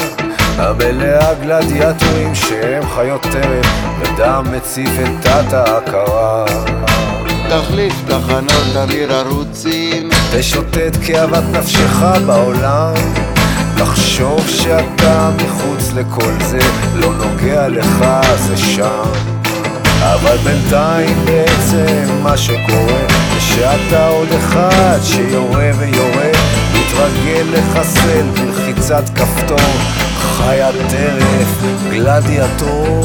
המלאה 0.56 1.34
גלדיאטורים 1.34 2.34
שהם 2.34 2.82
חיות 2.94 3.22
טרף, 3.22 3.66
ודם 4.00 4.44
מציף 4.52 4.90
את 5.04 5.26
תת 5.26 5.52
ההכרה. 5.52 6.44
תחליף 7.48 7.94
תחנות 8.06 8.76
אוויר 8.76 9.12
ערוצים 9.12 10.08
תשוטט 10.32 10.96
כאוות 11.06 11.44
נפשך 11.52 12.04
בעולם. 12.26 12.94
לחשוב 13.76 14.48
שאתה 14.48 15.30
מחוץ 15.36 15.92
לכל 15.94 16.32
זה 16.40 16.58
לא 16.94 17.14
נוגע 17.14 17.68
לך 17.68 18.04
זה 18.36 18.56
שם. 18.56 19.12
אבל 20.02 20.36
בינתיים 20.36 21.24
בעצם 21.24 22.22
מה 22.22 22.36
שקורה 22.36 23.11
שאתה 23.48 24.08
עוד 24.08 24.28
אחד 24.32 24.98
שיורה 25.02 25.70
ויורה 25.78 26.30
מתרגל 26.72 27.46
לחסל 27.52 28.26
בלחיצת 28.34 29.04
כפתור 29.14 29.70
חיית 30.18 30.74
טרף 30.90 31.62
גלדיאטור 31.90 33.04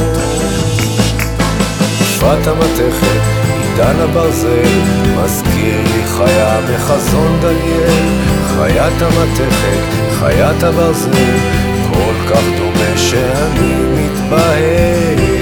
שפת 2.18 2.48
המתכת, 2.48 3.22
עידן 3.62 4.00
הברזל, 4.00 4.80
מזכיר 5.16 5.82
לי 5.84 6.04
חיה 6.08 6.60
מחזון 6.74 7.40
דניאל, 7.42 8.08
חיית 8.56 9.02
המתכת, 9.02 10.14
חיית 10.20 10.64
הברזל, 10.64 11.38
כל 11.94 12.30
כך 12.30 12.42
דומה 12.58 12.98
שאני 12.98 13.74
מתבהל. 13.96 15.37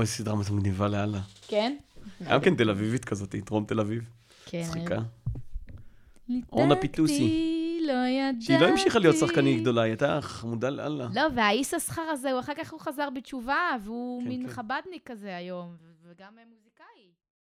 אוי, 0.00 0.06
סדרה 0.06 0.34
מגניבה 0.34 0.88
לאללה. 0.88 1.20
כן? 1.48 1.76
גם 2.28 2.40
כן 2.40 2.54
תל 2.54 2.70
אביבית 2.70 3.04
כזאת, 3.04 3.34
דרום 3.34 3.64
תל 3.64 3.80
אביב. 3.80 4.10
כן. 4.46 4.60
מצחיקה. 4.60 4.98
אורנה 6.52 6.76
פיטוסי. 6.76 7.80
לא 7.86 7.92
ידעתי. 7.92 8.44
שהיא 8.44 8.58
לא 8.58 8.66
המשיכה 8.66 8.98
להיות 8.98 9.16
שחקנית 9.16 9.60
גדולה, 9.60 9.82
היא 9.82 9.90
הייתה 9.90 10.18
חמודה 10.20 10.70
לאללה. 10.70 11.08
לא, 11.14 11.22
והאיס 11.34 11.74
השכר 11.74 12.02
הזה, 12.02 12.38
אחר 12.38 12.52
כך 12.54 12.72
הוא 12.72 12.80
חזר 12.80 13.10
בתשובה, 13.10 13.76
והוא 13.84 14.22
כן, 14.22 14.28
מין 14.28 14.46
כן. 14.46 14.52
חבדניק 14.52 15.02
כזה 15.04 15.36
היום, 15.36 15.76
וגם 16.04 16.32
מוזיקאי. 16.32 16.59